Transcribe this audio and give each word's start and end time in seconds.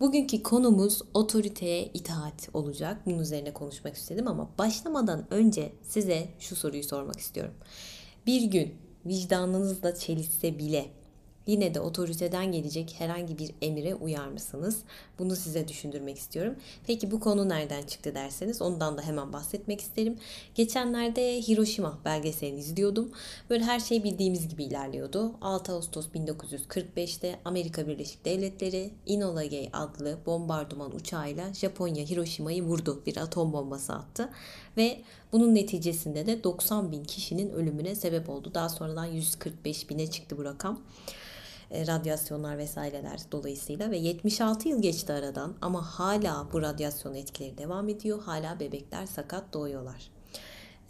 Bugünkü 0.00 0.42
konumuz 0.42 1.02
otoriteye 1.14 1.90
itaat 1.94 2.48
olacak. 2.54 3.06
Bunun 3.06 3.18
üzerine 3.18 3.52
konuşmak 3.52 3.96
istedim 3.96 4.28
ama 4.28 4.50
başlamadan 4.58 5.34
önce 5.34 5.72
size 5.82 6.28
şu 6.38 6.56
soruyu 6.56 6.84
sormak 6.84 7.20
istiyorum. 7.20 7.54
Bir 8.26 8.42
gün 8.42 8.74
vicdanınızla 9.06 9.94
çelişse 9.94 10.58
bile 10.58 10.86
Yine 11.46 11.74
de 11.74 11.80
otoriteden 11.80 12.52
gelecek 12.52 12.94
herhangi 12.98 13.38
bir 13.38 13.50
emire 13.62 13.94
uyar 13.94 14.28
mısınız? 14.28 14.78
Bunu 15.18 15.36
size 15.36 15.68
düşündürmek 15.68 16.18
istiyorum. 16.18 16.54
Peki 16.86 17.10
bu 17.10 17.20
konu 17.20 17.48
nereden 17.48 17.82
çıktı 17.82 18.14
derseniz 18.14 18.62
ondan 18.62 18.98
da 18.98 19.02
hemen 19.02 19.32
bahsetmek 19.32 19.80
isterim. 19.80 20.18
Geçenlerde 20.54 21.40
Hiroşima 21.40 21.98
belgeselini 22.04 22.58
izliyordum. 22.58 23.12
Böyle 23.50 23.64
her 23.64 23.80
şey 23.80 24.04
bildiğimiz 24.04 24.48
gibi 24.48 24.64
ilerliyordu. 24.64 25.32
6 25.40 25.72
Ağustos 25.72 26.06
1945'te 26.08 27.40
Amerika 27.44 27.86
Birleşik 27.88 28.24
Devletleri 28.24 28.90
Enola 29.06 29.46
Gay 29.46 29.70
adlı 29.72 30.18
bombardıman 30.26 30.94
uçağıyla 30.94 31.54
Japonya 31.54 32.04
Hiroşima'yı 32.04 32.62
vurdu. 32.62 33.02
Bir 33.06 33.16
atom 33.16 33.52
bombası 33.52 33.92
attı. 33.92 34.28
Ve 34.76 35.00
bunun 35.32 35.54
neticesinde 35.54 36.26
de 36.26 36.44
90 36.44 36.92
bin 36.92 37.04
kişinin 37.04 37.50
ölümüne 37.50 37.94
sebep 37.94 38.28
oldu. 38.28 38.50
Daha 38.54 38.68
sonradan 38.68 39.04
145 39.04 39.90
bine 39.90 40.10
çıktı 40.10 40.38
bu 40.38 40.44
rakam. 40.44 40.80
E, 41.70 41.86
radyasyonlar 41.86 42.58
vesaireler 42.58 43.20
dolayısıyla 43.32 43.90
ve 43.90 43.98
76 43.98 44.68
yıl 44.68 44.82
geçti 44.82 45.12
aradan 45.12 45.54
ama 45.60 45.82
hala 45.82 46.46
bu 46.52 46.62
radyasyon 46.62 47.14
etkileri 47.14 47.58
devam 47.58 47.88
ediyor. 47.88 48.22
Hala 48.22 48.60
bebekler 48.60 49.06
sakat 49.06 49.52
doğuyorlar. 49.52 50.10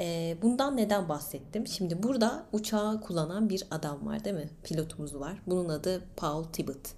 E, 0.00 0.36
bundan 0.42 0.76
neden 0.76 1.08
bahsettim? 1.08 1.66
Şimdi 1.66 2.02
burada 2.02 2.46
uçağı 2.52 3.00
kullanan 3.00 3.48
bir 3.48 3.64
adam 3.70 4.06
var 4.06 4.24
değil 4.24 4.36
mi? 4.36 4.50
Pilotumuz 4.64 5.14
var. 5.14 5.42
Bunun 5.46 5.68
adı 5.68 6.02
Paul 6.16 6.44
Tibbet. 6.44 6.94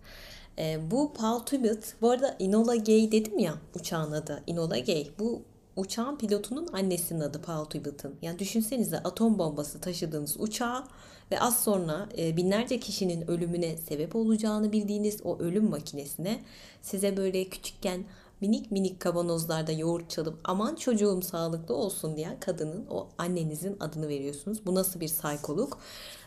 E, 0.59 0.91
bu 0.91 1.13
Paul 1.13 1.41
Tibbet, 1.41 1.95
bu 2.01 2.11
arada 2.11 2.37
Enola 2.41 2.77
Gay 2.77 3.13
dedim 3.13 3.39
ya 3.39 3.55
uçağın 3.75 4.13
adı. 4.13 4.43
Enola 4.47 4.79
Gay. 4.79 5.11
Bu 5.19 5.43
uçağın 5.77 6.17
pilotunun 6.17 6.69
annesinin 6.73 7.21
adı 7.21 7.43
Paul 7.43 7.65
Tibbet'ın. 7.65 8.15
Yani 8.23 8.39
düşünsenize 8.39 8.99
atom 8.99 9.39
bombası 9.39 9.81
taşıdığınız 9.81 10.37
uçağı 10.41 10.85
ve 11.31 11.41
az 11.41 11.63
sonra 11.63 12.09
e, 12.19 12.37
binlerce 12.37 12.81
kişinin 12.81 13.31
ölümüne 13.31 13.77
sebep 13.77 14.17
olacağını 14.17 14.73
bildiğiniz 14.73 15.21
o 15.25 15.39
ölüm 15.39 15.71
makinesine 15.71 16.41
size 16.83 17.17
böyle 17.17 17.45
küçükken 17.45 18.05
minik 18.43 18.71
minik 18.71 19.01
kavanozlarda 19.01 19.73
yoğurt 19.73 20.11
çalıp 20.11 20.41
aman 20.45 20.75
çocuğum 20.75 21.23
sağlıklı 21.23 21.75
olsun 21.75 22.17
diyen 22.17 22.41
kadının 22.41 22.87
o 22.91 23.09
annenizin 23.19 23.77
adını 23.81 24.09
veriyorsunuz. 24.09 24.67
Bu 24.67 24.75
nasıl 24.75 25.01
bir 25.01 25.09
saykoluk? 25.09 25.79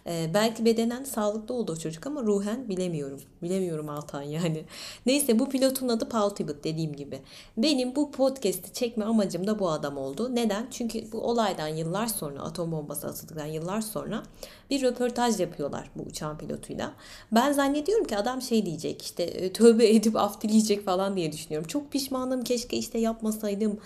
Ee, 0.08 0.32
belki 0.34 0.66
bedenen 0.66 1.04
sağlıklı 1.04 1.56
oldu 1.56 1.72
o 1.72 1.76
çocuk 1.76 2.08
ama 2.08 2.24
ruhen 2.24 2.70
bilemiyorum. 2.70 3.22
Bilemiyorum 3.42 3.90
Altan 3.90 4.22
yani. 4.22 4.66
Neyse 5.06 5.40
bu 5.40 5.50
pilotun 5.50 5.88
adı 5.88 6.10
Paul 6.10 6.30
Tibbet 6.30 6.64
dediğim 6.64 6.94
gibi. 6.94 7.22
Benim 7.58 7.96
bu 7.96 8.12
podcast'i 8.12 8.74
çekme 8.74 9.06
amacım 9.06 9.48
da 9.48 9.60
bu 9.60 9.70
adam 9.70 9.98
oldu. 9.98 10.36
Neden? 10.36 10.68
Çünkü 10.72 11.12
bu 11.12 11.22
olaydan 11.22 11.68
yıllar 11.68 12.08
sonra 12.08 12.42
atom 12.42 12.72
bombası 12.72 13.08
atıldıktan 13.08 13.46
yıllar 13.46 13.82
sonra 13.82 14.24
bir 14.70 14.82
röportaj 14.82 15.40
yapıyorlar 15.40 15.92
bu 15.96 16.04
uçağın 16.04 16.38
pilotuyla. 16.38 16.94
Ben 17.32 17.52
zannediyorum 17.52 18.06
ki 18.06 18.18
adam 18.18 18.42
şey 18.42 18.66
diyecek 18.66 19.02
işte 19.02 19.24
e, 19.24 19.54
tövbe 19.54 19.90
edip 19.90 20.16
af 20.16 20.42
dileyecek 20.42 20.86
falan 20.86 21.16
diye 21.18 21.32
düşünüyorum. 21.32 21.68
Çok 21.68 21.92
pişmanım 21.92 22.44
keşke 22.44 22.78
işte 22.78 23.00
yapmasaydım 23.00 23.80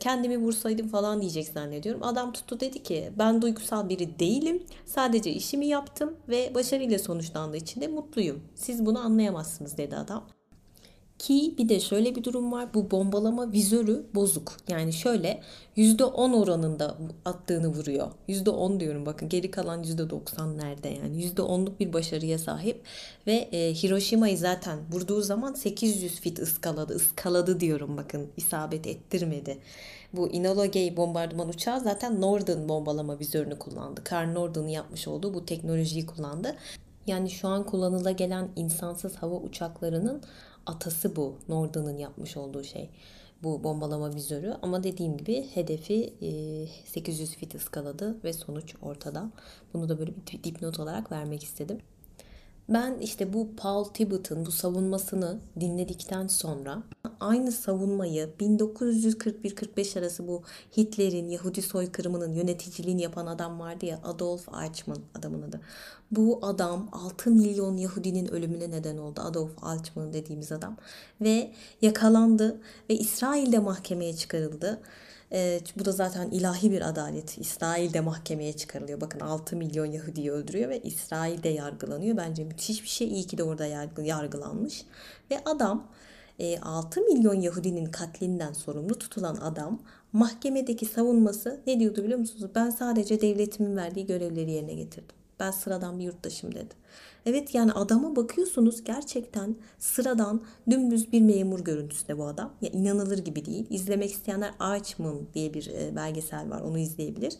kendimi 0.00 0.38
vursaydım 0.38 0.88
falan 0.88 1.20
diyecek 1.20 1.48
zannediyorum. 1.48 2.02
Adam 2.02 2.32
tuttu 2.32 2.60
dedi 2.60 2.82
ki 2.82 3.12
ben 3.18 3.42
duygusal 3.42 3.88
biri 3.88 4.18
değilim. 4.18 4.62
Sadece 4.86 5.30
işimi 5.30 5.66
yaptım 5.66 6.16
ve 6.28 6.54
başarıyla 6.54 6.98
sonuçlandığı 6.98 7.56
için 7.56 7.80
de 7.80 7.88
mutluyum. 7.88 8.40
Siz 8.54 8.86
bunu 8.86 8.98
anlayamazsınız 8.98 9.76
dedi 9.76 9.96
adam. 9.96 10.35
Ki 11.18 11.54
bir 11.58 11.68
de 11.68 11.80
şöyle 11.80 12.14
bir 12.14 12.24
durum 12.24 12.52
var. 12.52 12.74
Bu 12.74 12.90
bombalama 12.90 13.52
vizörü 13.52 14.06
bozuk. 14.14 14.56
Yani 14.68 14.92
şöyle 14.92 15.42
%10 15.76 16.36
oranında 16.36 16.98
attığını 17.24 17.68
vuruyor. 17.68 18.10
%10 18.28 18.80
diyorum 18.80 19.06
bakın 19.06 19.28
geri 19.28 19.50
kalan 19.50 19.82
%90 19.82 20.58
nerede 20.58 20.88
yani. 20.88 21.24
%10'luk 21.24 21.78
bir 21.80 21.92
başarıya 21.92 22.38
sahip. 22.38 22.82
Ve 23.26 23.32
e, 23.32 23.74
Hiroşima'yı 23.74 24.38
zaten 24.38 24.78
vurduğu 24.92 25.22
zaman 25.22 25.54
800 25.54 26.20
fit 26.20 26.38
ıskaladı. 26.38 26.96
Iskaladı 26.96 27.60
diyorum 27.60 27.96
bakın 27.96 28.26
isabet 28.36 28.86
ettirmedi. 28.86 29.58
Bu 30.12 30.28
Enola 30.28 30.66
Gay 30.66 30.96
bombardıman 30.96 31.48
uçağı 31.48 31.80
zaten 31.80 32.20
Norden 32.20 32.68
bombalama 32.68 33.18
vizörünü 33.18 33.58
kullandı. 33.58 34.00
Karl 34.04 34.32
Norden'ın 34.32 34.68
yapmış 34.68 35.08
olduğu 35.08 35.34
bu 35.34 35.46
teknolojiyi 35.46 36.06
kullandı. 36.06 36.56
Yani 37.06 37.30
şu 37.30 37.48
an 37.48 37.66
kullanıla 37.66 38.10
gelen 38.10 38.48
insansız 38.56 39.16
hava 39.16 39.34
uçaklarının 39.34 40.22
atası 40.66 41.16
bu. 41.16 41.34
Norden'ın 41.48 41.98
yapmış 41.98 42.36
olduğu 42.36 42.64
şey. 42.64 42.90
Bu 43.42 43.64
bombalama 43.64 44.14
vizörü 44.14 44.54
ama 44.62 44.84
dediğim 44.84 45.16
gibi 45.16 45.46
hedefi 45.54 46.14
800 46.84 47.34
fit 47.34 47.54
ıskaladı 47.54 48.16
ve 48.24 48.32
sonuç 48.32 48.74
ortada. 48.82 49.30
Bunu 49.74 49.88
da 49.88 49.98
böyle 49.98 50.12
bir 50.16 50.44
dipnot 50.44 50.80
olarak 50.80 51.12
vermek 51.12 51.44
istedim. 51.44 51.78
Ben 52.68 52.98
işte 52.98 53.32
bu 53.32 53.56
Paul 53.56 53.84
Tibbet'ın 53.84 54.46
bu 54.46 54.50
savunmasını 54.50 55.38
dinledikten 55.60 56.26
sonra 56.26 56.82
aynı 57.20 57.52
savunmayı 57.52 58.28
1941-45 58.40 59.98
arası 59.98 60.28
bu 60.28 60.42
Hitler'in 60.76 61.28
Yahudi 61.28 61.62
soykırımının 61.62 62.32
yöneticiliğini 62.32 63.02
yapan 63.02 63.26
adam 63.26 63.60
vardı 63.60 63.86
ya 63.86 64.00
Adolf 64.04 64.48
Eichmann 64.62 64.98
adamın 65.18 65.42
adı. 65.42 65.60
Bu 66.10 66.38
adam 66.42 66.88
6 66.92 67.30
milyon 67.30 67.76
Yahudinin 67.76 68.26
ölümüne 68.26 68.70
neden 68.70 68.96
oldu. 68.96 69.20
Adolf 69.20 69.50
Eichmann 69.50 70.12
dediğimiz 70.12 70.52
adam 70.52 70.76
ve 71.20 71.52
yakalandı 71.82 72.60
ve 72.90 72.94
İsrail'de 72.94 73.58
mahkemeye 73.58 74.16
çıkarıldı. 74.16 74.82
E, 75.32 75.60
bu 75.78 75.84
da 75.84 75.92
zaten 75.92 76.30
ilahi 76.30 76.70
bir 76.70 76.88
adalet. 76.88 77.38
İsrail'de 77.38 78.00
mahkemeye 78.00 78.52
çıkarılıyor. 78.52 79.00
Bakın 79.00 79.20
6 79.20 79.56
milyon 79.56 79.86
Yahudi'yi 79.86 80.32
öldürüyor 80.32 80.68
ve 80.70 80.82
İsrail'de 80.82 81.48
yargılanıyor. 81.48 82.16
Bence 82.16 82.44
müthiş 82.44 82.82
bir 82.82 82.88
şey. 82.88 83.08
İyi 83.08 83.26
ki 83.26 83.38
de 83.38 83.42
orada 83.42 83.66
yargı, 83.66 84.02
yargılanmış. 84.02 84.84
Ve 85.30 85.44
adam 85.44 85.86
e, 86.38 86.58
6 86.58 87.00
milyon 87.00 87.40
Yahudinin 87.40 87.86
katlinden 87.86 88.52
sorumlu 88.52 88.98
tutulan 88.98 89.36
adam 89.36 89.82
mahkemedeki 90.12 90.86
savunması 90.86 91.60
ne 91.66 91.80
diyordu 91.80 92.04
biliyor 92.04 92.18
musunuz? 92.18 92.50
Ben 92.54 92.70
sadece 92.70 93.20
devletimin 93.20 93.76
verdiği 93.76 94.06
görevleri 94.06 94.50
yerine 94.50 94.74
getirdim. 94.74 95.16
Ben 95.40 95.50
sıradan 95.50 95.98
bir 95.98 96.04
yurttaşım 96.04 96.54
dedi. 96.54 96.74
Evet 97.26 97.54
yani 97.54 97.72
adama 97.72 98.16
bakıyorsunuz 98.16 98.84
gerçekten 98.84 99.56
sıradan 99.78 100.42
dümdüz 100.70 101.12
bir 101.12 101.20
memur 101.20 101.60
görüntüsünde 101.60 102.18
bu 102.18 102.26
adam. 102.26 102.52
Ya 102.62 102.70
inanılır 102.70 103.18
gibi 103.18 103.44
değil. 103.44 103.66
İzlemek 103.70 104.10
isteyenler 104.10 104.54
Archman 104.60 105.20
diye 105.34 105.54
bir 105.54 105.66
e, 105.66 105.96
belgesel 105.96 106.50
var. 106.50 106.60
Onu 106.60 106.78
izleyebilir. 106.78 107.34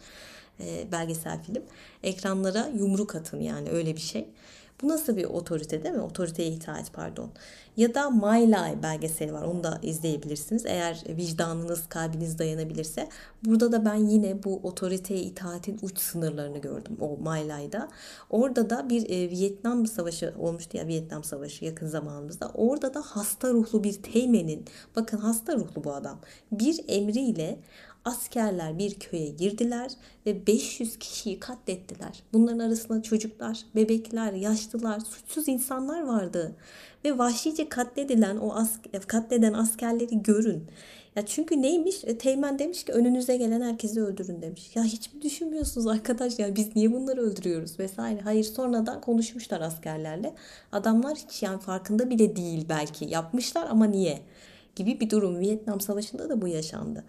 E, 0.61 0.93
belgesel 0.93 1.43
film. 1.43 1.63
Ekranlara 2.03 2.69
yumruk 2.75 3.15
atın 3.15 3.41
yani 3.41 3.71
öyle 3.71 3.97
bir 3.97 4.01
şey. 4.01 4.29
Bu 4.83 4.89
nasıl 4.89 5.17
bir 5.17 5.25
otorite 5.25 5.85
değil 5.85 5.95
mi? 5.95 6.01
Otoriteye 6.01 6.49
itaat 6.49 6.93
pardon. 6.93 7.31
Ya 7.77 7.95
da 7.95 8.11
My 8.11 8.53
Lie 8.53 8.83
belgeseli 8.83 9.33
var. 9.33 9.43
Onu 9.43 9.65
da 9.65 9.79
izleyebilirsiniz. 9.83 10.67
Eğer 10.67 11.05
vicdanınız, 11.09 11.89
kalbiniz 11.89 12.39
dayanabilirse. 12.39 13.09
Burada 13.45 13.73
da 13.73 13.85
ben 13.85 13.95
yine 13.95 14.43
bu 14.43 14.61
otoriteye 14.63 15.21
itaatin 15.21 15.79
uç 15.83 15.99
sınırlarını 15.99 16.59
gördüm. 16.59 16.97
O 17.01 17.17
My 17.17 17.49
Lie'da. 17.49 17.89
Orada 18.31 18.71
da 18.71 18.89
bir 18.89 19.11
e, 19.11 19.31
Vietnam 19.31 19.87
Savaşı 19.87 20.35
olmuştu 20.39 20.77
ya 20.77 20.87
Vietnam 20.87 21.25
Savaşı 21.25 21.65
yakın 21.65 21.87
zamanımızda. 21.87 22.51
Orada 22.55 22.95
da 22.95 23.01
hasta 23.01 23.53
ruhlu 23.53 23.85
bir 23.85 24.03
teğmenin, 24.03 24.65
bakın 24.97 25.19
hasta 25.19 25.57
ruhlu 25.57 25.85
bu 25.85 25.93
adam, 25.93 26.19
bir 26.53 26.85
emriyle 26.89 27.59
askerler 28.07 28.79
bir 28.79 28.95
köye 28.95 29.29
girdiler 29.29 29.91
ve 30.27 30.47
500 30.47 30.99
kişiyi 30.99 31.41
katlettiler. 31.41 32.23
Bunların 32.33 32.59
arasında 32.59 33.03
çocuklar, 33.03 33.59
bebekler, 33.75 34.33
yaşlılar, 34.33 35.01
suçsuz 35.01 35.49
insanlar 35.49 36.03
vardı. 36.03 36.57
Ve 37.05 37.19
vahşice 37.19 37.69
katledilen 37.69 38.37
o 38.37 38.55
as 38.55 38.71
katleden 39.07 39.53
askerleri 39.53 40.23
görün. 40.23 40.65
Ya 41.17 41.27
çünkü 41.27 41.63
neymiş? 41.63 42.05
E, 42.05 42.19
Teğmen 42.19 42.59
demiş 42.59 42.85
ki 42.85 42.93
önünüze 42.93 43.37
gelen 43.37 43.61
herkesi 43.61 44.03
öldürün 44.03 44.43
demiş. 44.43 44.71
Ya 44.75 44.85
hiç 44.85 45.15
mi 45.15 45.23
düşünmüyorsunuz 45.23 45.87
arkadaş 45.87 46.39
ya 46.39 46.57
biz 46.57 46.77
niye 46.77 46.93
bunları 46.93 47.21
öldürüyoruz 47.21 47.79
vesaire. 47.79 48.21
Hayır 48.21 48.45
sonradan 48.45 49.01
konuşmuşlar 49.01 49.61
askerlerle. 49.61 50.35
Adamlar 50.73 51.17
hiç 51.17 51.43
yani 51.43 51.61
farkında 51.61 52.11
bile 52.11 52.37
değil 52.37 52.67
belki. 52.69 53.05
Yapmışlar 53.05 53.67
ama 53.71 53.85
niye? 53.85 54.23
Gibi 54.77 55.01
bir 55.01 55.11
durum. 55.11 55.39
Vietnam 55.41 55.81
Savaşı'nda 55.81 56.29
da 56.29 56.43
bu 56.43 56.49
yaşandı. 56.49 57.05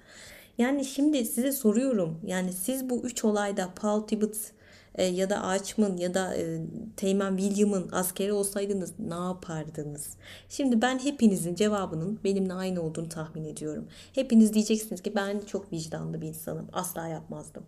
Yani 0.58 0.86
şimdi 0.86 1.26
size 1.26 1.52
soruyorum. 1.52 2.20
Yani 2.26 2.54
siz 2.54 2.90
bu 2.90 3.02
üç 3.04 3.26
olayda 3.26 3.70
Paul 3.76 4.02
Tibbets 4.02 4.52
e, 4.96 5.04
ya 5.06 5.30
da 5.30 5.44
Açmın 5.44 5.98
ya 5.98 6.14
da 6.14 6.36
e, 6.36 6.62
Teğmen 6.98 7.38
William'ın 7.38 7.90
askeri 7.92 8.34
olsaydınız 8.34 8.94
ne 9.00 9.14
yapardınız? 9.16 10.10
Şimdi 10.50 10.82
ben 10.82 11.00
hepinizin 11.00 11.56
cevabının 11.56 12.20
benimle 12.24 12.54
aynı 12.54 12.82
olduğunu 12.82 13.10
tahmin 13.10 13.46
ediyorum. 13.46 13.88
Hepiniz 14.14 14.54
diyeceksiniz 14.54 15.02
ki 15.02 15.16
ben 15.16 15.40
çok 15.40 15.74
vicdanlı 15.74 16.22
bir 16.22 16.28
insanım. 16.28 16.68
Asla 16.74 17.08
yapmazdım. 17.08 17.64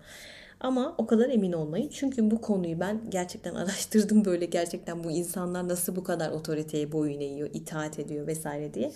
Ama 0.61 0.95
o 0.97 1.07
kadar 1.07 1.29
emin 1.29 1.51
olmayın. 1.51 1.89
Çünkü 1.93 2.31
bu 2.31 2.41
konuyu 2.41 2.79
ben 2.79 3.01
gerçekten 3.09 3.55
araştırdım 3.55 4.25
böyle 4.25 4.45
gerçekten 4.45 5.03
bu 5.03 5.11
insanlar 5.11 5.67
nasıl 5.67 5.95
bu 5.95 6.03
kadar 6.03 6.31
otoriteye 6.31 6.91
boyun 6.91 7.19
eğiyor, 7.19 7.49
itaat 7.53 7.99
ediyor 7.99 8.27
vesaire 8.27 8.73
diye. 8.73 8.91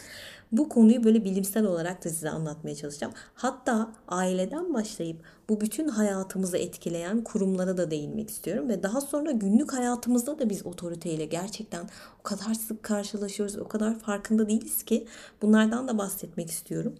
Bu 0.51 0.69
konuyu 0.69 1.03
böyle 1.03 1.23
bilimsel 1.23 1.65
olarak 1.65 2.05
da 2.05 2.09
size 2.09 2.29
anlatmaya 2.29 2.75
çalışacağım. 2.75 3.13
Hatta 3.33 3.91
aileden 4.07 4.73
başlayıp 4.73 5.17
bu 5.49 5.61
bütün 5.61 5.87
hayatımızı 5.87 6.57
etkileyen 6.57 7.23
kurumlara 7.23 7.77
da 7.77 7.91
değinmek 7.91 8.29
istiyorum 8.29 8.69
ve 8.69 8.83
daha 8.83 9.01
sonra 9.01 9.31
günlük 9.31 9.73
hayatımızda 9.73 10.39
da 10.39 10.49
biz 10.49 10.65
otoriteyle 10.65 11.25
gerçekten 11.25 11.89
o 12.19 12.23
kadar 12.23 12.53
sık 12.53 12.83
karşılaşıyoruz, 12.83 13.57
o 13.57 13.67
kadar 13.67 13.99
farkında 13.99 14.49
değiliz 14.49 14.83
ki 14.83 15.07
bunlardan 15.41 15.87
da 15.87 15.97
bahsetmek 15.97 16.49
istiyorum. 16.49 16.95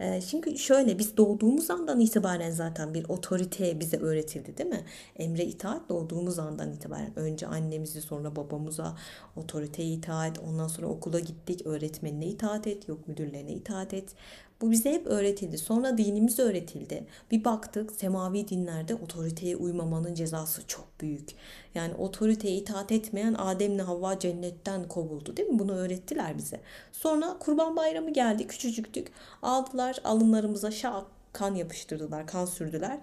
Ee, 0.00 0.20
şimdi 0.20 0.58
şöyle 0.58 0.98
biz 0.98 1.16
doğduğumuz 1.16 1.70
andan 1.70 2.00
itibaren 2.00 2.50
zaten 2.50 2.94
bir 2.94 3.08
otorite 3.08 3.80
bize 3.80 3.96
öğretildi 3.96 4.56
değil 4.56 4.68
mi? 4.68 4.84
Emre 5.16 5.44
itaat 5.44 5.88
doğduğumuz 5.88 6.38
andan 6.38 6.72
itibaren 6.72 7.18
önce 7.18 7.46
annemizi 7.46 8.00
sonra 8.02 8.36
babamıza 8.36 8.96
otoriteye 9.36 9.88
itaat 9.92 10.38
ondan 10.38 10.68
sonra 10.68 10.86
okula 10.86 11.20
gittik 11.20 11.66
öğretmenine 11.66 12.26
itaat 12.26 12.66
et 12.66 12.88
yok 12.88 13.08
müdürlerine 13.08 13.52
itaat 13.52 13.94
et. 13.94 14.14
Bu 14.60 14.70
bize 14.70 14.92
hep 14.92 15.06
öğretildi. 15.06 15.58
Sonra 15.58 15.98
dinimiz 15.98 16.38
öğretildi. 16.38 17.06
Bir 17.30 17.44
baktık 17.44 17.92
semavi 17.92 18.48
dinlerde 18.48 18.94
otoriteye 18.94 19.56
uymamanın 19.56 20.14
cezası 20.14 20.66
çok 20.66 21.00
büyük. 21.00 21.28
Yani 21.74 21.94
otoriteye 21.94 22.56
itaat 22.56 22.92
etmeyen 22.92 23.34
Adem'le 23.34 23.78
Havva 23.78 24.18
cennetten 24.18 24.88
kovuldu 24.88 25.36
değil 25.36 25.48
mi? 25.48 25.58
Bunu 25.58 25.72
öğrettiler 25.72 26.38
bize. 26.38 26.60
Sonra 26.92 27.36
Kurban 27.40 27.76
Bayramı 27.76 28.12
geldi. 28.12 28.46
Küçücüktük. 28.46 29.12
Aldılar 29.42 29.96
alınlarımıza 30.04 30.70
şak 30.70 31.06
kan 31.32 31.54
yapıştırdılar, 31.54 32.26
kan 32.26 32.46
sürdüler. 32.46 32.98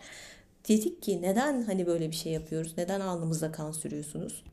Dedik 0.68 1.02
ki 1.02 1.22
neden 1.22 1.64
hani 1.64 1.88
böyle 1.88 2.12
bir 2.12 2.16
şey 2.16 2.32
yapıyoruz? 2.32 2.74
Neden 2.78 3.00
alnımıza 3.00 3.52
kan 3.52 3.72
sürüyorsunuz? 3.72 4.44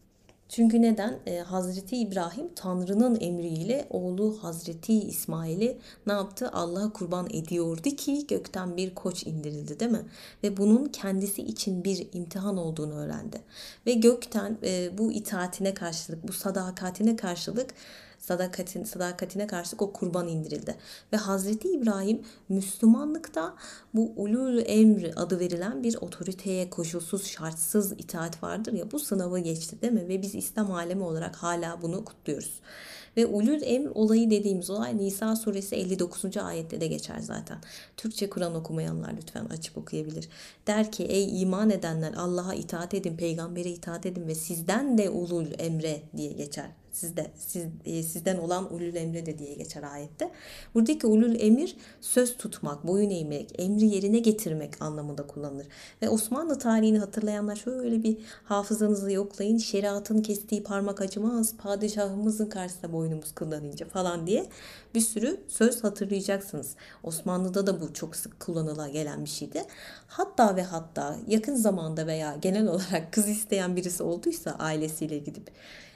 Çünkü 0.55 0.83
neden? 0.83 1.19
Ee, 1.27 1.39
Hazreti 1.39 1.97
İbrahim 1.97 2.55
Tanrı'nın 2.57 3.21
emriyle 3.21 3.87
oğlu 3.91 4.39
Hazreti 4.43 4.93
İsmail'i 4.93 5.79
ne 6.07 6.13
yaptı? 6.13 6.51
Allah'a 6.53 6.93
kurban 6.93 7.27
ediyordu 7.31 7.91
ki 7.91 8.27
gökten 8.27 8.77
bir 8.77 8.95
koç 8.95 9.27
indirildi 9.27 9.81
değil 9.81 9.91
mi? 9.91 10.05
Ve 10.43 10.57
bunun 10.57 10.87
kendisi 10.87 11.43
için 11.43 11.85
bir 11.85 12.09
imtihan 12.13 12.57
olduğunu 12.57 12.95
öğrendi. 12.95 13.41
Ve 13.87 13.93
gökten 13.93 14.59
e, 14.63 14.99
bu 14.99 15.13
itaatine 15.13 15.75
karşılık, 15.75 16.29
bu 16.29 16.33
sadakatine 16.33 17.17
karşılık 17.17 17.75
sadakatin, 18.23 18.85
sadakatine 18.85 19.47
karşılık 19.47 19.83
o 19.83 19.93
kurban 19.93 20.29
indirildi. 20.29 20.75
Ve 21.13 21.17
Hazreti 21.17 21.69
İbrahim 21.69 22.23
Müslümanlıkta 22.49 23.55
bu 23.95 24.13
ulul 24.17 24.63
emri 24.67 25.13
adı 25.17 25.41
verilen 25.41 25.83
bir 25.83 25.97
otoriteye 25.97 26.71
koşulsuz 26.71 27.27
şartsız 27.27 27.93
itaat 27.93 28.43
vardır 28.43 28.73
ya 28.73 28.93
bu 28.93 28.99
sınavı 28.99 29.39
geçti 29.39 29.83
değil 29.83 29.93
mi? 29.93 30.09
Ve 30.09 30.23
biz 30.23 30.35
İslam 30.35 30.73
alemi 30.73 31.03
olarak 31.03 31.37
hala 31.37 31.83
bunu 31.83 32.05
kutluyoruz. 32.05 32.61
Ve 33.17 33.27
ulul 33.27 33.63
emr 33.63 33.91
olayı 33.95 34.31
dediğimiz 34.31 34.71
olay 34.71 34.99
Nisa 34.99 35.37
suresi 35.37 35.77
59. 35.77 36.37
ayette 36.37 36.81
de 36.81 36.87
geçer 36.87 37.19
zaten. 37.19 37.59
Türkçe 37.97 38.31
Kur'an 38.31 38.55
okumayanlar 38.55 39.15
lütfen 39.17 39.45
açıp 39.45 39.79
okuyabilir. 39.79 40.29
Der 40.67 40.93
ki 40.93 41.05
ey 41.05 41.43
iman 41.43 41.71
edenler 41.71 42.15
Allah'a 42.15 42.55
itaat 42.55 42.95
edin, 42.95 43.17
peygambere 43.17 43.71
itaat 43.71 44.07
edin 44.07 44.27
ve 44.27 44.35
sizden 44.35 44.99
de 44.99 45.11
ulul 45.11 45.47
emre 45.59 46.03
diye 46.17 46.33
geçer 46.33 46.82
sizde 46.93 47.31
siz, 47.37 47.65
e, 47.85 48.03
sizden 48.03 48.39
olan 48.39 48.75
ulul 48.75 48.95
emre 48.95 49.27
de 49.27 49.39
diye 49.39 49.55
geçer 49.55 49.83
ayette. 49.83 50.31
Buradaki 50.75 51.07
ulul 51.07 51.41
emir 51.41 51.77
söz 52.01 52.37
tutmak, 52.37 52.87
boyun 52.87 53.11
eğmek, 53.11 53.61
emri 53.61 53.85
yerine 53.85 54.19
getirmek 54.19 54.83
anlamında 54.83 55.27
kullanılır. 55.27 55.67
Ve 56.03 56.09
Osmanlı 56.09 56.59
tarihini 56.59 56.99
hatırlayanlar 56.99 57.57
şöyle 57.57 58.03
bir 58.03 58.19
hafızanızı 58.45 59.13
yoklayın. 59.13 59.59
Şeriatın 59.59 60.23
kestiği 60.23 60.63
parmak 60.63 61.01
acımaz, 61.01 61.57
padişahımızın 61.57 62.47
karşısında 62.47 62.93
boynumuz 62.93 63.33
kıllanınca 63.35 63.89
falan 63.89 64.27
diye 64.27 64.47
bir 64.95 65.01
sürü 65.01 65.41
söz 65.49 65.85
hatırlayacaksınız. 65.85 66.77
Osmanlı'da 67.03 67.67
da 67.67 67.81
bu 67.81 67.93
çok 67.93 68.17
sık 68.17 68.41
kullanıla 68.41 68.89
gelen 68.89 69.25
bir 69.25 69.31
şeydi. 69.31 69.65
Hatta 70.07 70.57
ve 70.57 70.63
hatta 70.63 71.17
yakın 71.27 71.55
zamanda 71.55 72.07
veya 72.07 72.37
genel 72.41 72.67
olarak 72.69 73.13
kız 73.13 73.29
isteyen 73.29 73.77
birisi 73.77 74.03
olduysa 74.03 74.51
ailesiyle 74.51 75.19
gidip 75.19 75.51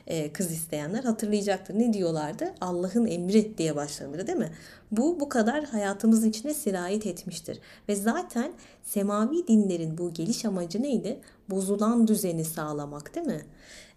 e, 0.07 0.33
kız 0.33 0.53
isteyenler 0.53 1.05
hatırlayacaktır. 1.05 1.79
Ne 1.79 1.93
diyorlardı? 1.93 2.55
Allah'ın 2.61 3.07
emri 3.07 3.59
diye 3.59 3.77
başlanır 3.77 4.27
değil 4.27 4.39
mi? 4.39 4.51
Bu 4.91 5.21
bu 5.21 5.29
kadar 5.29 5.65
hayatımızın 5.65 6.29
içine 6.29 6.55
sirayet 6.55 7.07
etmiştir. 7.07 7.59
Ve 7.89 7.97
zaten 7.97 8.53
semavi 8.83 9.49
dinlerin 9.49 9.99
bu 9.99 10.13
geliş 10.13 10.45
amacı 10.45 10.83
neydi? 10.83 11.21
Bozulan 11.51 12.09
düzeni 12.09 12.45
sağlamak 12.45 13.15
değil 13.15 13.27
mi? 13.27 13.47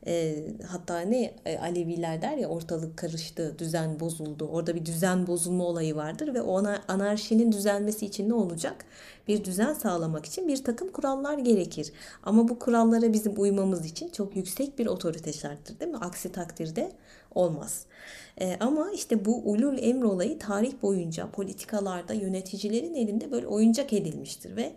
E, 0.08 0.44
hatta 0.68 1.00
ne 1.00 1.34
e, 1.46 1.58
Aleviler 1.58 2.22
der 2.22 2.38
ya 2.38 2.48
ortalık 2.48 2.98
karıştı, 2.98 3.56
düzen 3.60 4.00
bozuldu. 4.00 4.48
Orada 4.48 4.76
bir 4.76 4.86
düzen 4.86 5.28
bozulma 5.28 5.64
olayı 5.64 5.96
vardır 5.96 6.34
ve 6.34 6.42
ona 6.42 6.82
anarşinin 6.88 7.52
düzelmesi 7.52 8.06
için 8.06 8.30
ne 8.30 8.34
olacak? 8.34 8.86
Bir 9.28 9.44
düzen 9.44 9.74
sağlamak 9.74 10.26
için 10.26 10.48
bir 10.48 10.64
takım 10.64 10.92
kurallar 10.92 11.38
gerekir. 11.38 11.92
Ama 12.24 12.48
bu 12.48 12.60
kurallara 12.60 13.14
bizim 13.14 13.42
uymamız 13.42 13.86
için 13.86 14.10
çok 14.10 14.36
yüksek 14.36 14.80
bir 14.80 14.86
otorite 14.86 15.34
şarttır 15.34 15.80
değil 15.80 15.92
mi? 15.92 15.98
Aksi 15.98 16.32
takdirde 16.32 16.92
olmaz. 17.36 17.86
E, 18.42 18.58
ama 18.60 18.92
işte 18.92 19.26
bu 19.26 19.52
ulul 19.52 19.78
emr 19.78 20.04
olayı 20.04 20.40
tarih 20.40 20.74
boyunca 20.82 21.32
politikalarda 21.32 22.14
yöneticilerin 22.14 22.96
elinde 22.96 23.32
böyle 23.32 23.48
oyuncak 23.48 23.94
edilmiştir 23.94 24.56
ve 24.56 24.74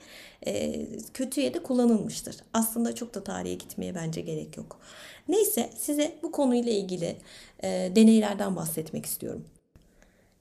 e, 0.46 0.87
kötüye 1.14 1.54
de 1.54 1.62
kullanılmıştır. 1.62 2.37
Aslında 2.52 2.94
çok 2.94 3.14
da 3.14 3.25
tarihe 3.25 3.54
gitmeye 3.54 3.94
bence 3.94 4.20
gerek 4.20 4.56
yok. 4.56 4.81
Neyse 5.28 5.70
size 5.76 6.19
bu 6.22 6.32
konuyla 6.32 6.72
ilgili 6.72 7.16
e, 7.62 7.93
deneylerden 7.96 8.56
bahsetmek 8.56 9.06
istiyorum. 9.06 9.44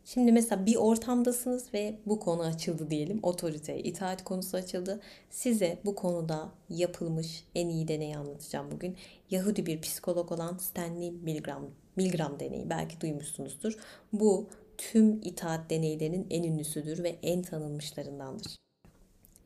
Şimdi 0.05 0.31
mesela 0.31 0.65
bir 0.65 0.75
ortamdasınız 0.75 1.73
ve 1.73 1.95
bu 2.05 2.19
konu 2.19 2.41
açıldı 2.41 2.89
diyelim. 2.89 3.19
Otorite, 3.23 3.79
itaat 3.79 4.23
konusu 4.23 4.57
açıldı. 4.57 4.99
Size 5.29 5.77
bu 5.85 5.95
konuda 5.95 6.49
yapılmış 6.69 7.43
en 7.55 7.69
iyi 7.69 7.87
deneyi 7.87 8.17
anlatacağım 8.17 8.71
bugün. 8.71 8.97
Yahudi 9.29 9.65
bir 9.65 9.81
psikolog 9.81 10.31
olan 10.31 10.57
Stanley 10.57 11.11
Milgram, 11.11 11.69
Milgram 11.95 12.39
deneyi 12.39 12.69
belki 12.69 13.01
duymuşsunuzdur. 13.01 13.77
Bu 14.13 14.49
tüm 14.77 15.21
itaat 15.23 15.69
deneylerinin 15.69 16.27
en 16.29 16.43
ünlüsüdür 16.43 17.03
ve 17.03 17.15
en 17.23 17.41
tanınmışlarındandır. 17.41 18.61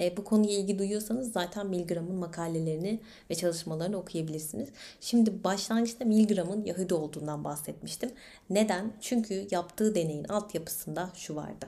E, 0.01 0.17
bu 0.17 0.23
konuya 0.23 0.51
ilgi 0.51 0.79
duyuyorsanız 0.79 1.31
zaten 1.31 1.67
Milgram'ın 1.67 2.15
makalelerini 2.15 2.99
ve 3.29 3.35
çalışmalarını 3.35 3.97
okuyabilirsiniz. 3.97 4.69
Şimdi 5.01 5.43
başlangıçta 5.43 6.05
Milgram'ın 6.05 6.65
Yahudi 6.65 6.93
olduğundan 6.93 7.43
bahsetmiştim. 7.43 8.11
Neden? 8.49 8.93
Çünkü 9.01 9.47
yaptığı 9.51 9.95
deneyin 9.95 10.23
altyapısında 10.23 11.09
şu 11.15 11.35
vardı. 11.35 11.65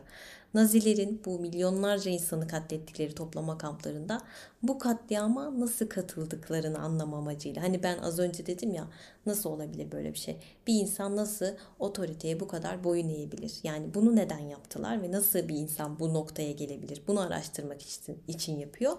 Nazilerin 0.53 1.21
bu 1.25 1.39
milyonlarca 1.39 2.11
insanı 2.11 2.47
katlettikleri 2.47 3.15
toplama 3.15 3.57
kamplarında 3.57 4.21
bu 4.63 4.79
katliama 4.79 5.59
nasıl 5.59 5.87
katıldıklarını 5.87 6.79
anlama 6.79 7.17
amacıyla. 7.17 7.63
Hani 7.63 7.83
ben 7.83 7.97
az 7.97 8.19
önce 8.19 8.45
dedim 8.45 8.73
ya 8.73 8.87
nasıl 9.27 9.49
olabilir 9.49 9.91
böyle 9.91 10.13
bir 10.13 10.17
şey? 10.17 10.37
Bir 10.67 10.73
insan 10.73 11.15
nasıl 11.15 11.45
otoriteye 11.79 12.39
bu 12.39 12.47
kadar 12.47 12.83
boyun 12.83 13.09
eğebilir? 13.09 13.53
Yani 13.63 13.93
bunu 13.93 14.15
neden 14.15 14.39
yaptılar 14.39 15.01
ve 15.01 15.11
nasıl 15.11 15.47
bir 15.47 15.55
insan 15.55 15.99
bu 15.99 16.13
noktaya 16.13 16.51
gelebilir? 16.51 17.01
Bunu 17.07 17.21
araştırmak 17.21 17.81
için, 17.81 18.17
için 18.27 18.59
yapıyor. 18.59 18.97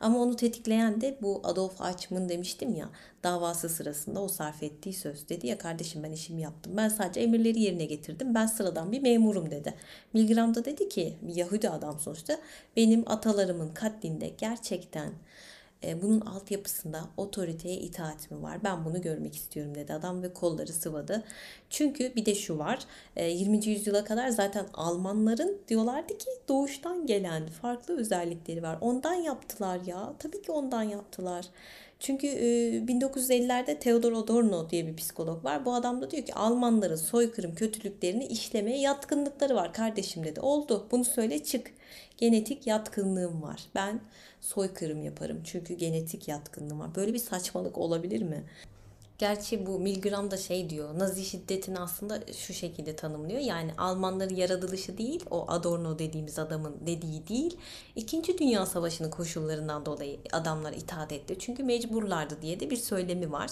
Ama 0.00 0.18
onu 0.18 0.36
tetikleyen 0.36 1.00
de 1.00 1.18
bu 1.22 1.40
Adolf 1.44 1.80
Eichmann 1.80 2.28
demiştim 2.28 2.74
ya 2.74 2.90
davası 3.24 3.68
sırasında 3.68 4.22
o 4.22 4.28
sarf 4.28 4.62
ettiği 4.62 4.92
söz. 4.92 5.28
Dedi 5.28 5.46
ya 5.46 5.58
kardeşim 5.58 6.02
ben 6.02 6.12
işimi 6.12 6.42
yaptım. 6.42 6.72
Ben 6.76 6.88
sadece 6.88 7.20
emirleri 7.20 7.60
yerine 7.60 7.84
getirdim. 7.84 8.34
Ben 8.34 8.46
sıradan 8.46 8.92
bir 8.92 9.00
memurum 9.00 9.50
dedi. 9.50 9.74
Milgram 10.12 10.54
da 10.54 10.64
dedi 10.64 10.88
ki 10.88 11.16
Yahudi 11.28 11.70
adam 11.70 12.00
sonuçta 12.00 12.38
benim 12.76 13.04
atalarımın 13.06 13.68
katlinde 13.68 14.28
gerçekten 14.28 15.12
e, 15.84 16.02
bunun 16.02 16.20
altyapısında 16.20 17.04
otoriteye 17.16 17.76
itaat 17.76 18.30
mi 18.30 18.42
var? 18.42 18.64
Ben 18.64 18.84
bunu 18.84 19.02
görmek 19.02 19.36
istiyorum 19.36 19.74
dedi 19.74 19.94
adam 19.94 20.22
ve 20.22 20.32
kolları 20.32 20.72
sıvadı. 20.72 21.24
Çünkü 21.70 22.14
bir 22.16 22.26
de 22.26 22.34
şu 22.34 22.58
var. 22.58 22.78
E, 23.16 23.24
20. 23.30 23.66
yüzyıla 23.66 24.04
kadar 24.04 24.28
zaten 24.28 24.66
Almanların 24.74 25.58
diyorlardı 25.68 26.18
ki 26.18 26.30
doğuştan 26.48 27.06
gelen 27.06 27.46
farklı 27.46 27.98
özellikleri 27.98 28.62
var. 28.62 28.78
Ondan 28.80 29.14
yaptılar 29.14 29.80
ya. 29.86 30.14
Tabii 30.18 30.42
ki 30.42 30.52
ondan 30.52 30.82
yaptılar. 30.82 31.46
Çünkü 32.00 32.26
e, 32.26 32.78
1950'lerde 32.78 33.78
Theodor 33.78 34.12
Adorno 34.12 34.70
diye 34.70 34.86
bir 34.86 34.96
psikolog 34.96 35.44
var. 35.44 35.64
Bu 35.64 35.74
adam 35.74 36.02
da 36.02 36.10
diyor 36.10 36.24
ki 36.24 36.34
Almanların 36.34 36.96
soykırım 36.96 37.54
kötülüklerini 37.54 38.26
işlemeye 38.26 38.80
yatkınlıkları 38.80 39.54
var. 39.54 39.72
Kardeşim 39.72 40.24
dedi 40.24 40.40
oldu 40.40 40.86
bunu 40.90 41.04
söyle 41.04 41.44
çık. 41.44 41.70
Genetik 42.16 42.66
yatkınlığım 42.66 43.42
var. 43.42 43.60
Ben 43.74 44.00
soykırım 44.40 45.02
yaparım 45.02 45.40
çünkü 45.44 45.74
genetik 45.74 46.28
yatkınlığım 46.28 46.80
var. 46.80 46.94
Böyle 46.94 47.14
bir 47.14 47.18
saçmalık 47.18 47.78
olabilir 47.78 48.22
mi? 48.22 48.44
Gerçi 49.18 49.66
bu 49.66 49.78
Milgram 49.78 50.30
da 50.30 50.36
şey 50.36 50.70
diyor, 50.70 50.98
Nazi 50.98 51.24
şiddetini 51.24 51.78
aslında 51.78 52.20
şu 52.32 52.52
şekilde 52.54 52.96
tanımlıyor. 52.96 53.40
Yani 53.40 53.72
Almanların 53.78 54.34
yaratılışı 54.34 54.98
değil, 54.98 55.24
o 55.30 55.44
Adorno 55.48 55.98
dediğimiz 55.98 56.38
adamın 56.38 56.76
dediği 56.86 57.28
değil. 57.28 57.56
İkinci 57.96 58.38
Dünya 58.38 58.66
Savaşı'nın 58.66 59.10
koşullarından 59.10 59.86
dolayı 59.86 60.18
adamlar 60.32 60.72
itaat 60.72 61.12
etti. 61.12 61.36
Çünkü 61.38 61.62
mecburlardı 61.62 62.42
diye 62.42 62.60
de 62.60 62.70
bir 62.70 62.76
söylemi 62.76 63.32
var. 63.32 63.50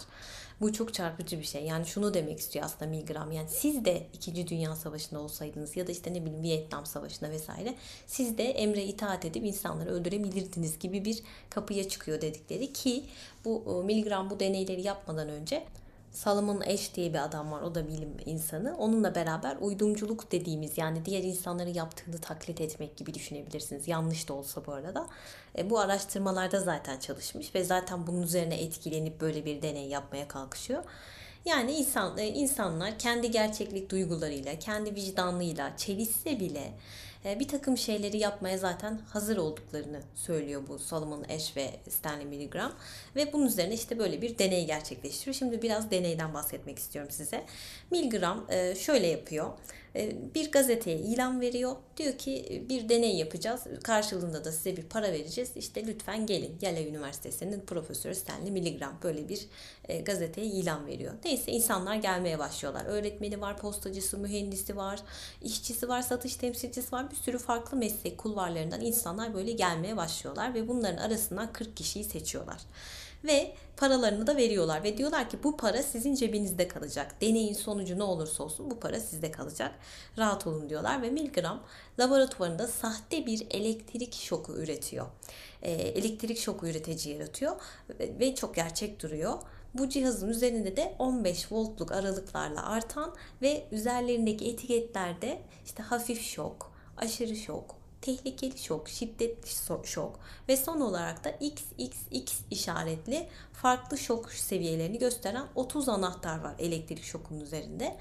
Bu 0.60 0.72
çok 0.72 0.94
çarpıcı 0.94 1.38
bir 1.38 1.44
şey. 1.44 1.64
Yani 1.64 1.86
şunu 1.86 2.14
demek 2.14 2.38
istiyor 2.38 2.64
aslında 2.64 2.90
Milgram. 2.90 3.32
Yani 3.32 3.48
siz 3.48 3.84
de 3.84 4.06
2. 4.12 4.48
Dünya 4.48 4.76
Savaşı'nda 4.76 5.20
olsaydınız 5.20 5.76
ya 5.76 5.86
da 5.86 5.92
işte 5.92 6.14
ne 6.14 6.24
bileyim 6.24 6.42
Vietnam 6.42 6.86
Savaşı'nda 6.86 7.30
vesaire 7.30 7.74
siz 8.06 8.38
de 8.38 8.44
emre 8.44 8.84
itaat 8.84 9.24
edip 9.24 9.44
insanları 9.44 9.90
öldürebilirdiniz 9.90 10.78
gibi 10.78 11.04
bir 11.04 11.22
kapıya 11.50 11.88
çıkıyor 11.88 12.20
dedikleri 12.20 12.72
ki 12.72 13.04
bu 13.44 13.82
Milgram 13.86 14.30
bu 14.30 14.40
deneyleri 14.40 14.82
yapmadan 14.82 15.28
önce 15.28 15.64
Salomon 16.16 16.60
Ash 16.60 16.94
diye 16.94 17.12
bir 17.12 17.24
adam 17.24 17.52
var. 17.52 17.62
O 17.62 17.74
da 17.74 17.88
bilim 17.88 18.16
insanı. 18.26 18.76
Onunla 18.78 19.14
beraber 19.14 19.56
uydumculuk 19.60 20.32
dediğimiz 20.32 20.78
yani 20.78 21.04
diğer 21.04 21.22
insanların 21.22 21.74
yaptığını 21.74 22.18
taklit 22.18 22.60
etmek 22.60 22.96
gibi 22.96 23.14
düşünebilirsiniz. 23.14 23.88
Yanlış 23.88 24.28
da 24.28 24.34
olsa 24.34 24.66
bu 24.66 24.72
arada. 24.72 25.06
E, 25.58 25.70
bu 25.70 25.80
araştırmalarda 25.80 26.60
zaten 26.60 26.98
çalışmış 26.98 27.54
ve 27.54 27.64
zaten 27.64 28.06
bunun 28.06 28.22
üzerine 28.22 28.62
etkilenip 28.62 29.20
böyle 29.20 29.44
bir 29.44 29.62
deney 29.62 29.88
yapmaya 29.88 30.28
kalkışıyor. 30.28 30.84
Yani 31.44 31.72
insan, 31.72 32.18
e, 32.18 32.26
insanlar 32.26 32.98
kendi 32.98 33.30
gerçeklik 33.30 33.90
duygularıyla, 33.90 34.58
kendi 34.58 34.94
vicdanlığıyla 34.94 35.76
çelişse 35.76 36.40
bile 36.40 36.72
bir 37.24 37.48
takım 37.48 37.76
şeyleri 37.76 38.18
yapmaya 38.18 38.58
zaten 38.58 39.00
hazır 39.12 39.36
olduklarını 39.36 40.00
söylüyor 40.14 40.62
bu 40.68 40.78
Solomon 40.78 41.22
Ash 41.22 41.56
ve 41.56 41.70
Stanley 41.88 42.26
Milgram. 42.26 42.72
Ve 43.16 43.32
bunun 43.32 43.46
üzerine 43.46 43.74
işte 43.74 43.98
böyle 43.98 44.22
bir 44.22 44.38
deney 44.38 44.66
gerçekleştiriyor. 44.66 45.34
Şimdi 45.34 45.62
biraz 45.62 45.90
deneyden 45.90 46.34
bahsetmek 46.34 46.78
istiyorum 46.78 47.10
size. 47.10 47.44
Milgram 47.90 48.46
e, 48.48 48.74
şöyle 48.74 49.06
yapıyor. 49.06 49.50
E, 49.96 50.34
bir 50.34 50.52
gazeteye 50.52 50.98
ilan 50.98 51.40
veriyor. 51.40 51.76
Diyor 51.96 52.18
ki 52.18 52.64
bir 52.68 52.88
deney 52.88 53.16
yapacağız. 53.16 53.60
Karşılığında 53.82 54.44
da 54.44 54.52
size 54.52 54.76
bir 54.76 54.82
para 54.82 55.12
vereceğiz. 55.12 55.50
İşte 55.56 55.86
lütfen 55.86 56.26
gelin. 56.26 56.58
Yale 56.60 56.88
Üniversitesi'nin 56.88 57.60
profesörü 57.60 58.14
Stanley 58.14 58.50
Milgram 58.50 58.98
böyle 59.02 59.28
bir 59.28 59.48
gazeteye 60.04 60.46
ilan 60.46 60.86
veriyor. 60.86 61.12
Neyse 61.24 61.52
insanlar 61.52 61.96
gelmeye 61.96 62.38
başlıyorlar. 62.38 62.84
Öğretmeni 62.84 63.40
var, 63.40 63.58
postacısı, 63.58 64.18
mühendisi 64.18 64.76
var, 64.76 65.00
işçisi 65.42 65.88
var, 65.88 66.02
satış 66.02 66.36
temsilcisi 66.36 66.92
var. 66.92 67.10
Bir 67.10 67.16
sürü 67.16 67.38
farklı 67.38 67.76
meslek 67.76 68.18
kulvarlarından 68.18 68.80
insanlar 68.80 69.34
böyle 69.34 69.52
gelmeye 69.52 69.96
başlıyorlar 69.96 70.54
ve 70.54 70.68
bunların 70.68 70.96
arasından 70.96 71.52
40 71.52 71.76
kişiyi 71.76 72.04
seçiyorlar 72.04 72.60
ve 73.24 73.52
paralarını 73.76 74.26
da 74.26 74.36
veriyorlar 74.36 74.82
ve 74.82 74.96
diyorlar 74.98 75.30
ki 75.30 75.38
bu 75.44 75.56
para 75.56 75.82
sizin 75.82 76.14
cebinizde 76.14 76.68
kalacak. 76.68 77.20
Deneyin 77.20 77.54
sonucu 77.54 77.98
ne 77.98 78.02
olursa 78.02 78.44
olsun 78.44 78.70
bu 78.70 78.80
para 78.80 79.00
sizde 79.00 79.30
kalacak. 79.30 79.74
Rahat 80.18 80.46
olun 80.46 80.68
diyorlar 80.68 81.02
ve 81.02 81.10
Milgram 81.10 81.62
laboratuvarında 81.98 82.66
sahte 82.66 83.26
bir 83.26 83.46
elektrik 83.50 84.14
şoku 84.14 84.52
üretiyor. 84.52 85.06
E, 85.62 85.72
elektrik 85.72 86.38
şoku 86.38 86.66
üretici 86.66 87.14
yaratıyor 87.14 87.56
ve 88.00 88.34
çok 88.34 88.54
gerçek 88.54 89.02
duruyor. 89.02 89.38
Bu 89.74 89.88
cihazın 89.88 90.28
üzerinde 90.28 90.76
de 90.76 90.94
15 90.98 91.52
voltluk 91.52 91.92
aralıklarla 91.92 92.66
artan 92.66 93.14
ve 93.42 93.66
üzerlerindeki 93.72 94.48
etiketlerde 94.48 95.42
işte 95.64 95.82
hafif 95.82 96.22
şok, 96.22 96.72
aşırı 96.96 97.36
şok, 97.36 97.76
tehlikeli 98.00 98.58
şok, 98.58 98.88
şiddetli 98.88 99.50
şok 99.86 100.20
ve 100.48 100.56
son 100.56 100.80
olarak 100.80 101.24
da 101.24 101.30
XXX 101.30 102.40
işaretli 102.50 103.28
farklı 103.52 103.98
şok 103.98 104.32
seviyelerini 104.32 104.98
gösteren 104.98 105.46
30 105.54 105.88
anahtar 105.88 106.40
var 106.40 106.54
elektrik 106.58 107.04
şokunun 107.04 107.40
üzerinde. 107.40 107.96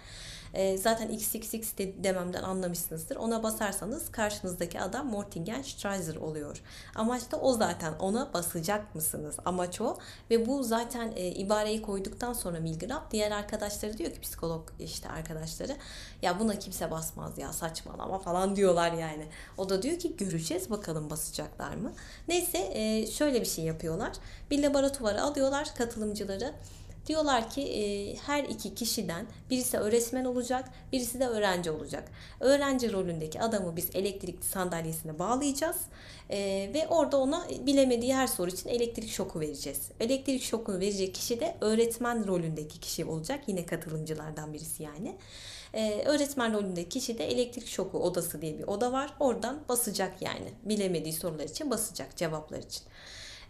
E, 0.54 0.78
zaten 0.78 1.10
XXX 1.10 1.78
de, 1.78 2.04
dememden 2.04 2.44
anlamışsınızdır. 2.44 3.16
Ona 3.16 3.44
basarsanız 3.44 4.12
karşınızdaki 4.12 4.82
adam 4.82 5.08
Mortingen 5.08 5.62
Streiser 5.62 6.16
oluyor. 6.16 6.62
Amaç 6.96 7.32
da 7.32 7.38
o 7.38 7.54
zaten. 7.54 7.94
Ona 8.00 8.34
basacak 8.34 8.96
mısınız? 8.96 9.36
Amaç 9.46 9.82
o. 9.82 9.98
Ve 10.30 10.46
bu 10.46 10.64
zaten 10.64 11.14
e, 11.16 11.28
ibareyi 11.28 11.82
koyduktan 11.82 12.34
sonra 12.34 12.60
Milgram 12.60 13.08
diğer 13.12 13.32
arkadaşları 13.32 13.98
diyor 13.98 14.12
ki 14.12 14.22
psikolog 14.22 14.70
işte 14.80 15.10
arkadaşları 15.10 15.76
ya 16.22 16.40
buna 16.40 16.60
kimse 16.60 16.92
basmaz 16.92 17.38
ya 17.38 17.54
saçmalama 17.54 18.20
falan 18.20 18.56
diyorlar 18.56 18.92
yani. 18.92 19.26
O 19.58 19.70
da 19.70 19.82
diyor 19.82 20.00
ki 20.00 20.18
göreceğiz 20.18 20.70
bakalım 20.70 21.10
basacaklar 21.10 21.76
mı? 21.76 21.94
Neyse 22.28 22.58
e, 22.74 23.08
şöyle 23.08 23.42
bir 23.42 23.46
şey 23.46 23.66
yapıyorlar. 23.66 24.12
Bir 24.52 24.64
laboratuvara 24.64 25.22
alıyorlar 25.22 25.68
katılımcıları 25.78 26.54
Diyorlar 27.08 27.50
ki 27.50 27.62
e, 27.62 28.16
her 28.16 28.44
iki 28.44 28.76
kişiden 28.76 29.26
birisi 29.50 29.78
öğretmen 29.78 30.26
olacak, 30.26 30.70
birisi 30.92 31.20
de 31.20 31.28
öğrenci 31.28 31.72
olacak. 31.72 32.12
Öğrenci 32.40 32.94
rolündeki 32.94 33.42
adamı 33.42 33.76
biz 33.76 33.90
elektrikli 33.94 34.44
sandalyesine 34.44 35.20
bağlayacağız 35.20 35.78
e, 36.30 36.38
ve 36.74 36.88
orada 36.88 37.18
ona 37.18 37.48
bilemediği 37.68 38.16
her 38.16 38.28
soru 38.28 38.50
için 38.50 38.70
elektrik 38.70 39.10
şoku 39.10 39.40
vereceğiz. 39.40 39.92
Elektrik 40.00 40.44
şokunu 40.44 40.80
verecek 40.80 41.16
kişi 41.16 41.40
de 41.40 41.56
öğretmen 41.62 42.28
rolündeki 42.28 42.80
kişi 42.80 43.06
olacak. 43.06 43.40
Yine 43.48 43.66
katılımcılardan 43.66 44.54
birisi 44.54 44.84
yani. 44.84 45.16
Ee, 45.74 46.04
öğretmen 46.06 46.54
rolündeki 46.54 46.90
kişi 46.90 47.18
de 47.18 47.26
elektrik 47.28 47.68
şoku 47.68 48.00
odası 48.00 48.42
diye 48.42 48.58
bir 48.60 48.64
oda 48.64 48.92
var. 48.92 49.14
Oradan 49.20 49.60
basacak 49.70 50.22
yani. 50.22 50.54
Bilemediği 50.64 51.14
sorular 51.14 51.44
için 51.44 51.70
basacak 51.72 52.18
cevaplar 52.18 52.60
için. 52.60 52.84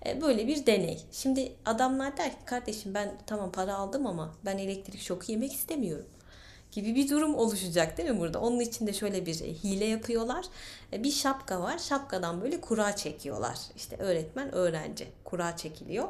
E, 0.06 0.22
böyle 0.22 0.48
bir 0.48 0.66
deney. 0.66 1.02
Şimdi 1.12 1.52
adamlar 1.66 2.18
der 2.18 2.32
ki 2.32 2.46
kardeşim 2.46 2.94
ben 2.94 3.18
tamam 3.28 3.52
para 3.52 3.76
aldım 3.76 4.08
ama 4.08 4.36
ben 4.46 4.58
elektrik 4.58 5.02
şoku 5.02 5.32
yemek 5.32 5.54
istemiyorum 5.54 6.06
gibi 6.76 6.96
bir 6.96 7.10
durum 7.10 7.36
oluşacak 7.36 7.98
değil 7.98 8.10
mi 8.10 8.20
burada? 8.20 8.40
Onun 8.40 8.60
için 8.60 8.88
de 8.88 8.94
şöyle 8.94 9.26
bir 9.26 9.34
hile 9.36 9.86
yapıyorlar. 9.86 10.46
E, 10.94 11.04
bir 11.04 11.12
şapka 11.12 11.62
var. 11.62 11.78
Şapkadan 11.78 12.42
böyle 12.42 12.62
kura 12.62 12.96
çekiyorlar. 12.96 13.58
İşte 13.76 13.98
öğretmen, 13.98 14.56
öğrenci 14.56 15.08
kura 15.24 15.58
çekiliyor. 15.58 16.08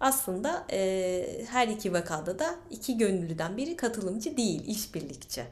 Aslında 0.00 0.64
e, 0.72 1.44
her 1.50 1.68
iki 1.68 1.92
vakada 1.92 2.38
da 2.38 2.54
iki 2.70 2.98
gönüllüden 2.98 3.56
biri 3.56 3.76
katılımcı 3.76 4.36
değil, 4.36 4.66
işbirlikçi 4.66 5.44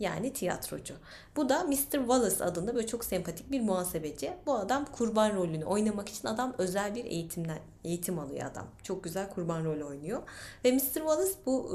yani 0.00 0.32
tiyatrocu. 0.32 0.94
Bu 1.36 1.48
da 1.48 1.64
Mr. 1.64 1.92
Wallace 1.92 2.44
adında 2.44 2.74
böyle 2.74 2.86
çok 2.86 3.04
sempatik 3.04 3.50
bir 3.50 3.60
muhasebeci. 3.60 4.32
Bu 4.46 4.54
adam 4.54 4.84
kurban 4.84 5.36
rolünü 5.36 5.64
oynamak 5.64 6.08
için 6.08 6.28
adam 6.28 6.54
özel 6.58 6.94
bir 6.94 7.04
eğitimden 7.04 7.58
eğitim 7.84 8.18
alıyor 8.18 8.50
adam. 8.50 8.66
Çok 8.82 9.04
güzel 9.04 9.30
kurban 9.30 9.64
rolü 9.64 9.84
oynuyor. 9.84 10.22
Ve 10.64 10.72
Mr. 10.72 10.80
Wallace 10.80 11.32
bu 11.46 11.68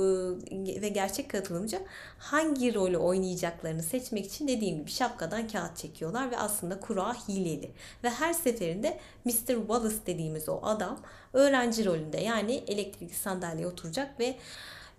e, 0.51 0.81
ve 0.81 0.89
gerçek 0.89 1.29
katılımcı 1.29 1.79
hangi 2.17 2.73
rolü 2.73 2.97
oynayacaklarını 2.97 3.83
seçmek 3.83 4.25
için 4.25 4.47
dediğim 4.47 4.77
gibi 4.77 4.91
şapkadan 4.91 5.47
kağıt 5.47 5.77
çekiyorlar 5.77 6.31
ve 6.31 6.37
aslında 6.37 6.79
kura 6.79 7.13
hileli. 7.13 7.71
Ve 8.03 8.09
her 8.09 8.33
seferinde 8.33 8.99
Mr. 9.25 9.47
Wallace 9.47 10.05
dediğimiz 10.05 10.49
o 10.49 10.59
adam 10.63 10.99
öğrenci 11.33 11.85
rolünde 11.85 12.17
yani 12.17 12.63
elektrikli 12.67 13.15
sandalyeye 13.15 13.67
oturacak 13.67 14.19
ve 14.19 14.35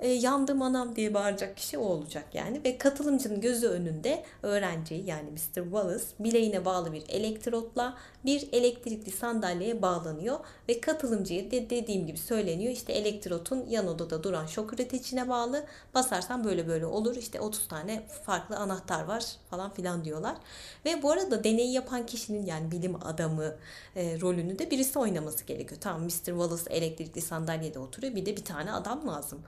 e, 0.04 0.08
yandım 0.08 0.62
anam 0.62 0.96
diye 0.96 1.14
bağıracak 1.14 1.56
kişi 1.56 1.78
o 1.78 1.84
olacak 1.84 2.24
yani. 2.34 2.60
Ve 2.64 2.78
katılımcının 2.78 3.40
gözü 3.40 3.68
önünde 3.68 4.24
öğrenci 4.42 4.94
yani 5.06 5.30
Mr. 5.30 5.62
Wallace 5.62 6.04
bileğine 6.20 6.64
bağlı 6.64 6.92
bir 6.92 7.02
elektrotla 7.08 7.96
bir 8.24 8.48
elektrikli 8.52 9.10
sandalyeye 9.10 9.82
bağlanıyor 9.82 10.38
ve 10.68 10.80
katılımcıya 10.80 11.50
de 11.50 11.70
dediğim 11.70 12.06
gibi 12.06 12.18
söyleniyor 12.18 12.72
işte 12.72 12.92
elektrotun 12.92 13.66
yan 13.68 13.86
odada 13.86 14.22
duran 14.22 14.46
şok 14.46 14.72
üreticine 14.72 15.28
bağlı 15.28 15.64
basarsan 15.94 16.44
böyle 16.44 16.68
böyle 16.68 16.86
olur 16.86 17.16
işte 17.16 17.40
30 17.40 17.68
tane 17.68 18.02
farklı 18.24 18.56
anahtar 18.56 19.04
var 19.04 19.24
falan 19.50 19.74
filan 19.74 20.04
diyorlar. 20.04 20.36
Ve 20.84 21.02
bu 21.02 21.10
arada 21.10 21.44
deneyi 21.44 21.72
yapan 21.72 22.06
kişinin 22.06 22.46
yani 22.46 22.70
bilim 22.70 23.06
adamı 23.06 23.54
e, 23.96 24.20
rolünü 24.20 24.58
de 24.58 24.70
birisi 24.70 24.98
oynaması 24.98 25.44
gerekiyor. 25.44 25.80
Tamam 25.80 26.02
Mr. 26.02 26.24
Wallace 26.24 26.70
elektrikli 26.70 27.20
sandalyede 27.20 27.78
oturuyor 27.78 28.14
bir 28.14 28.26
de 28.26 28.36
bir 28.36 28.44
tane 28.44 28.72
adam 28.72 29.08
lazım 29.08 29.42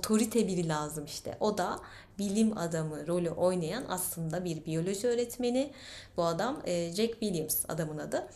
otorite 0.00 0.46
biri 0.46 0.68
lazım 0.68 1.04
işte. 1.04 1.36
O 1.40 1.58
da 1.58 1.78
bilim 2.18 2.58
adamı 2.58 3.06
rolü 3.06 3.30
oynayan 3.30 3.84
aslında 3.88 4.44
bir 4.44 4.64
biyoloji 4.64 5.08
öğretmeni. 5.08 5.70
Bu 6.16 6.24
adam 6.24 6.56
e, 6.64 6.92
Jack 6.92 7.10
Williams 7.20 7.64
adamın 7.68 7.98
adı. 7.98 8.28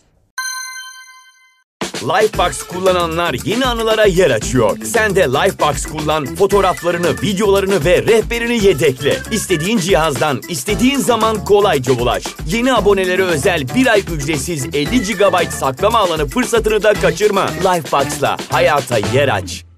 Lifebox 2.03 2.63
kullananlar 2.63 3.37
yeni 3.45 3.67
anılara 3.67 4.05
yer 4.05 4.31
açıyor. 4.31 4.79
Sen 4.85 5.17
de 5.17 5.21
Lifebox 5.21 5.87
kullan, 5.87 6.35
fotoğraflarını, 6.35 7.23
videolarını 7.23 7.85
ve 7.85 8.03
rehberini 8.03 8.65
yedekle. 8.65 9.19
İstediğin 9.31 9.79
cihazdan, 9.79 10.41
istediğin 10.49 10.99
zaman 10.99 11.45
kolayca 11.45 11.93
ulaş. 11.93 12.25
Yeni 12.47 12.75
abonelere 12.75 13.23
özel 13.23 13.75
bir 13.75 13.87
ay 13.87 14.01
ücretsiz 14.01 14.67
50 14.67 15.03
GB 15.03 15.51
saklama 15.51 15.99
alanı 15.99 16.27
fırsatını 16.27 16.83
da 16.83 16.95
kaçırma. 16.95 17.47
Lifebox'la 17.47 18.37
hayata 18.51 18.99
yer 18.99 19.29
aç. 19.29 19.74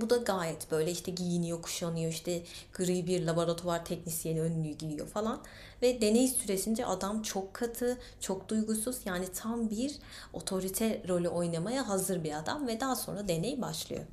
Bu 0.00 0.10
da 0.10 0.16
gayet 0.16 0.70
böyle 0.70 0.90
işte 0.90 1.10
giyiniyor, 1.10 1.62
kuşanıyor, 1.62 2.10
işte 2.10 2.42
gri 2.72 3.06
bir 3.06 3.26
laboratuvar 3.26 3.84
teknisyeni 3.84 4.40
önlüğü 4.40 4.72
giyiyor 4.72 5.08
falan. 5.08 5.42
Ve 5.82 6.00
deney 6.00 6.28
süresince 6.28 6.86
adam 6.86 7.22
çok 7.22 7.54
katı, 7.54 7.98
çok 8.20 8.48
duygusuz 8.48 8.96
yani 9.04 9.26
tam 9.34 9.70
bir 9.70 9.96
otorite 10.32 11.02
rolü 11.08 11.28
oynamaya 11.28 11.88
hazır 11.88 12.24
bir 12.24 12.38
adam 12.38 12.66
ve 12.66 12.80
daha 12.80 12.96
sonra 12.96 13.28
deney 13.28 13.62
başlıyor. 13.62 14.04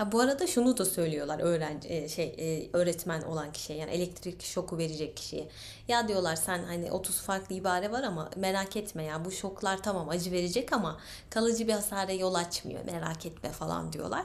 Ha 0.00 0.12
bu 0.12 0.20
arada 0.20 0.46
şunu 0.46 0.78
da 0.78 0.84
söylüyorlar 0.84 1.38
öğrenci 1.38 1.88
e, 1.88 2.08
şey 2.08 2.34
e, 2.38 2.68
öğretmen 2.72 3.22
olan 3.22 3.52
kişiye 3.52 3.78
yani 3.78 3.90
elektrik 3.90 4.42
şoku 4.42 4.78
verecek 4.78 5.16
kişiye. 5.16 5.48
Ya 5.88 6.08
diyorlar 6.08 6.36
sen 6.36 6.62
hani 6.62 6.92
30 6.92 7.20
farklı 7.20 7.54
ibare 7.54 7.92
var 7.92 8.02
ama 8.02 8.30
merak 8.36 8.76
etme 8.76 9.04
ya 9.04 9.24
bu 9.24 9.30
şoklar 9.30 9.82
tamam 9.82 10.08
acı 10.08 10.32
verecek 10.32 10.72
ama 10.72 11.00
kalıcı 11.30 11.68
bir 11.68 11.72
hasara 11.72 12.12
yol 12.12 12.34
açmıyor 12.34 12.84
merak 12.84 13.26
etme 13.26 13.50
falan 13.50 13.92
diyorlar. 13.92 14.24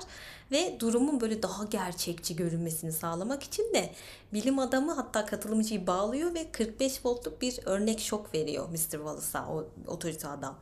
Ve 0.51 0.79
durumun 0.79 1.21
böyle 1.21 1.43
daha 1.43 1.65
gerçekçi 1.65 2.35
görünmesini 2.35 2.91
sağlamak 2.91 3.43
için 3.43 3.73
de 3.73 3.89
bilim 4.33 4.59
adamı 4.59 4.93
hatta 4.93 5.25
katılımcıyı 5.25 5.87
bağlıyor 5.87 6.33
ve 6.33 6.51
45 6.51 7.05
voltluk 7.05 7.41
bir 7.41 7.59
örnek 7.65 7.99
şok 7.99 8.33
veriyor 8.33 8.69
Mr. 8.69 8.91
Wallace'a 8.91 9.47
o 9.47 9.67
otorite 9.87 10.27
adam. 10.27 10.55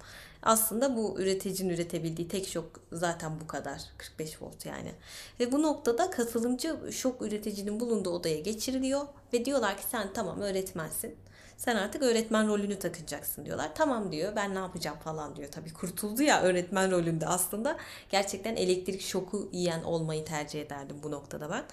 Aslında 0.43 0.95
bu 0.95 1.19
üreticinin 1.19 1.73
üretebildiği 1.73 2.27
tek 2.27 2.47
şok 2.47 2.65
zaten 2.91 3.39
bu 3.41 3.47
kadar. 3.47 3.81
45 3.97 4.41
volt 4.41 4.65
yani. 4.65 4.91
Ve 5.39 5.51
bu 5.51 5.61
noktada 5.61 6.09
katılımcı 6.09 6.79
şok 6.91 7.21
üreticinin 7.21 7.79
bulunduğu 7.79 8.09
odaya 8.09 8.39
geçiriliyor 8.39 9.01
ve 9.33 9.45
diyorlar 9.45 9.77
ki 9.77 9.83
sen 9.91 10.13
tamam 10.13 10.41
öğretmensin. 10.41 11.15
Sen 11.57 11.75
artık 11.75 12.01
öğretmen 12.01 12.47
rolünü 12.47 12.79
takacaksın 12.79 13.45
diyorlar. 13.45 13.71
Tamam 13.75 14.11
diyor 14.11 14.35
ben 14.35 14.55
ne 14.55 14.59
yapacağım 14.59 14.97
falan 15.03 15.35
diyor. 15.35 15.51
Tabii 15.51 15.73
kurtuldu 15.73 16.23
ya 16.23 16.41
öğretmen 16.41 16.91
rolünde 16.91 17.27
aslında. 17.27 17.77
Gerçekten 18.09 18.55
elektrik 18.55 19.01
şoku 19.01 19.49
yiyen 19.51 19.83
olmayı 19.83 20.25
tercih 20.25 20.61
ederdim 20.61 20.97
bu 21.03 21.11
noktada 21.11 21.49
ben. 21.49 21.63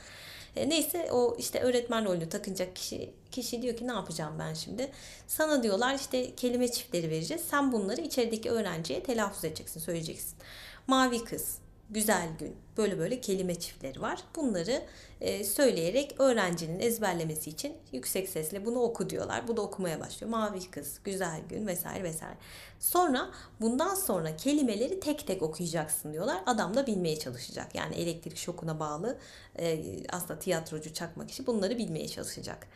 E, 0.57 0.69
neyse 0.69 1.12
o 1.12 1.37
işte 1.38 1.61
öğretmen 1.61 2.04
rolünü 2.04 2.28
takınacak 2.28 2.76
kişi 2.76 3.11
kişi 3.30 3.62
diyor 3.62 3.76
ki 3.76 3.88
ne 3.88 3.92
yapacağım 3.92 4.35
ben 4.38 4.54
şimdi? 4.54 4.90
Sana 5.26 5.62
diyorlar 5.62 5.95
işte 5.95 6.35
kelime 6.35 6.71
çiftleri 6.73 7.11
vereceğiz. 7.11 7.42
Sen 7.50 7.73
bunları 7.73 8.00
içerideki 8.00 8.50
öğrenciye 8.50 9.02
telaffuz 9.02 9.45
edeceksin, 9.45 9.80
söyleyeceksin. 9.80 10.38
Mavi 10.87 11.25
kız, 11.25 11.59
güzel 11.90 12.28
gün 12.38 12.56
böyle 12.76 12.99
böyle 12.99 13.20
kelime 13.20 13.54
çiftleri 13.54 14.00
var. 14.00 14.20
Bunları 14.37 14.82
e, 15.20 15.44
söyleyerek 15.44 16.14
öğrencinin 16.18 16.80
ezberlemesi 16.80 17.50
için 17.50 17.73
yüksek 17.92 18.28
sesle 18.28 18.66
bunu 18.66 18.80
oku 18.80 19.11
diyorlar. 19.11 19.49
Bu 19.49 19.56
da 19.56 19.62
okumaya 19.62 20.00
başlıyor. 20.00 20.30
Mavi 20.30 20.70
kız, 20.70 21.00
güzel 21.04 21.40
gün 21.49 21.66
vesaire 21.66 22.04
vesaire. 22.04 22.37
Sonra 22.80 23.30
bundan 23.61 23.94
sonra 23.94 24.37
kelimeleri 24.37 25.00
tek 25.00 25.26
tek 25.26 25.42
okuyacaksın 25.42 26.12
diyorlar. 26.12 26.42
Adam 26.47 26.75
da 26.75 26.87
bilmeye 26.87 27.18
çalışacak. 27.18 27.75
Yani 27.75 27.94
elektrik 27.94 28.37
şokuna 28.37 28.80
bağlı 28.80 29.18
e, 29.59 29.80
aslında 30.12 30.38
tiyatrocu 30.38 30.94
çakmak 30.94 31.28
kişi 31.28 31.47
bunları 31.47 31.78
bilmeye 31.78 32.09
çalışacak. 32.09 32.66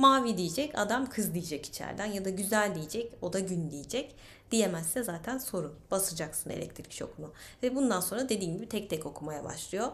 Mavi 0.00 0.36
diyecek, 0.38 0.78
adam 0.78 1.06
kız 1.06 1.34
diyecek 1.34 1.66
içeriden 1.66 2.06
ya 2.06 2.24
da 2.24 2.30
güzel 2.30 2.74
diyecek, 2.74 3.12
o 3.22 3.32
da 3.32 3.40
gün 3.40 3.70
diyecek. 3.70 4.14
Diyemezse 4.50 5.02
zaten 5.02 5.38
sorun. 5.38 5.74
Basacaksın 5.90 6.50
elektrik 6.50 6.92
şokunu. 6.92 7.32
Ve 7.62 7.76
bundan 7.76 8.00
sonra 8.00 8.28
dediğim 8.28 8.54
gibi 8.54 8.68
tek 8.68 8.90
tek 8.90 9.06
okumaya 9.06 9.44
başlıyor. 9.44 9.88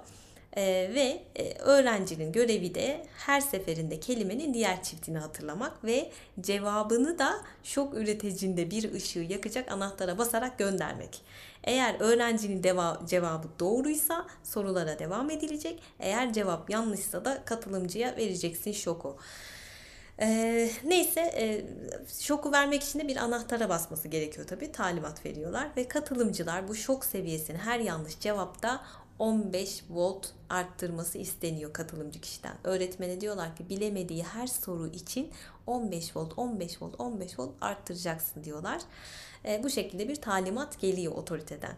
Ee, 0.56 0.90
ve 0.94 1.22
e, 1.36 1.58
öğrencinin 1.58 2.32
görevi 2.32 2.75
de 2.75 3.06
her 3.16 3.40
seferinde 3.40 4.00
kelimenin 4.00 4.54
diğer 4.54 4.82
çiftini 4.82 5.18
hatırlamak 5.18 5.84
ve 5.84 6.10
cevabını 6.40 7.18
da 7.18 7.34
şok 7.62 7.94
üreticinde 7.94 8.70
bir 8.70 8.92
ışığı 8.92 9.18
yakacak 9.18 9.72
anahtara 9.72 10.18
basarak 10.18 10.58
göndermek. 10.58 11.22
Eğer 11.64 11.96
öğrencinin 12.00 12.62
deva- 12.62 13.08
cevabı 13.08 13.48
doğruysa 13.60 14.26
sorulara 14.44 14.98
devam 14.98 15.30
edilecek. 15.30 15.82
Eğer 16.00 16.32
cevap 16.32 16.70
yanlışsa 16.70 17.25
da 17.25 17.44
katılımcıya 17.44 18.16
vereceksin 18.16 18.72
şoku. 18.72 19.16
Ee, 20.20 20.70
neyse 20.85 21.20
e, 21.20 21.64
şoku 22.20 22.52
vermek 22.52 22.82
için 22.82 22.99
de 22.99 23.08
bir 23.08 23.16
anahtara 23.16 23.68
basması 23.68 24.08
gerekiyor 24.08 24.46
tabii. 24.46 24.73
Talimat 24.73 25.26
veriyorlar 25.26 25.68
ve 25.76 25.88
katılımcılar 25.88 26.68
bu 26.68 26.75
şok 26.75 27.04
seviyesini 27.04 27.58
her 27.58 27.80
yanlış 27.80 28.20
cevapta 28.20 28.85
15 29.18 29.85
volt 29.90 30.33
arttırması 30.50 31.18
isteniyor 31.18 31.72
katılımcı 31.72 32.20
kişiden. 32.20 32.55
Öğretmene 32.64 33.20
diyorlar 33.20 33.57
ki 33.57 33.68
bilemediği 33.68 34.22
her 34.22 34.46
soru 34.46 34.87
için 34.87 35.31
15 35.66 36.16
volt, 36.16 36.33
15 36.37 36.83
volt, 36.83 37.00
15 37.00 37.38
volt 37.38 37.50
arttıracaksın 37.61 38.44
diyorlar. 38.44 38.81
E, 39.44 39.62
bu 39.62 39.70
şekilde 39.70 40.09
bir 40.09 40.16
talimat 40.16 40.81
geliyor 40.81 41.12
otoriteden. 41.12 41.76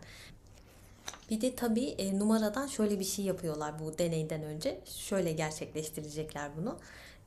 Bir 1.30 1.40
de 1.40 1.56
tabii 1.56 1.88
e, 1.88 2.18
numaradan 2.18 2.66
şöyle 2.66 3.00
bir 3.00 3.04
şey 3.04 3.24
yapıyorlar 3.24 3.78
bu 3.78 3.98
deneyden 3.98 4.42
önce. 4.42 4.80
Şöyle 4.84 5.32
gerçekleştirecekler 5.32 6.50
bunu. 6.56 6.78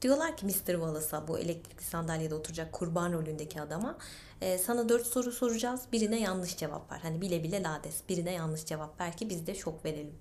Diyorlar 0.01 0.37
ki 0.37 0.45
Mr. 0.45 0.51
Wallace'a 0.65 1.27
bu 1.27 1.39
elektrikli 1.39 1.83
sandalyede 1.83 2.35
oturacak 2.35 2.71
kurban 2.73 3.13
rolündeki 3.13 3.61
adama 3.61 3.97
e, 4.41 4.57
sana 4.57 4.89
dört 4.89 5.07
soru 5.07 5.31
soracağız. 5.31 5.81
Birine 5.91 6.19
yanlış 6.19 6.57
cevap 6.57 6.91
ver. 6.91 6.99
Hani 7.01 7.21
bile 7.21 7.43
bile 7.43 7.63
lades. 7.63 8.01
Birine 8.09 8.31
yanlış 8.31 8.65
cevap 8.65 9.01
ver 9.01 9.17
ki 9.17 9.29
biz 9.29 9.47
de 9.47 9.55
şok 9.55 9.85
verelim. 9.85 10.15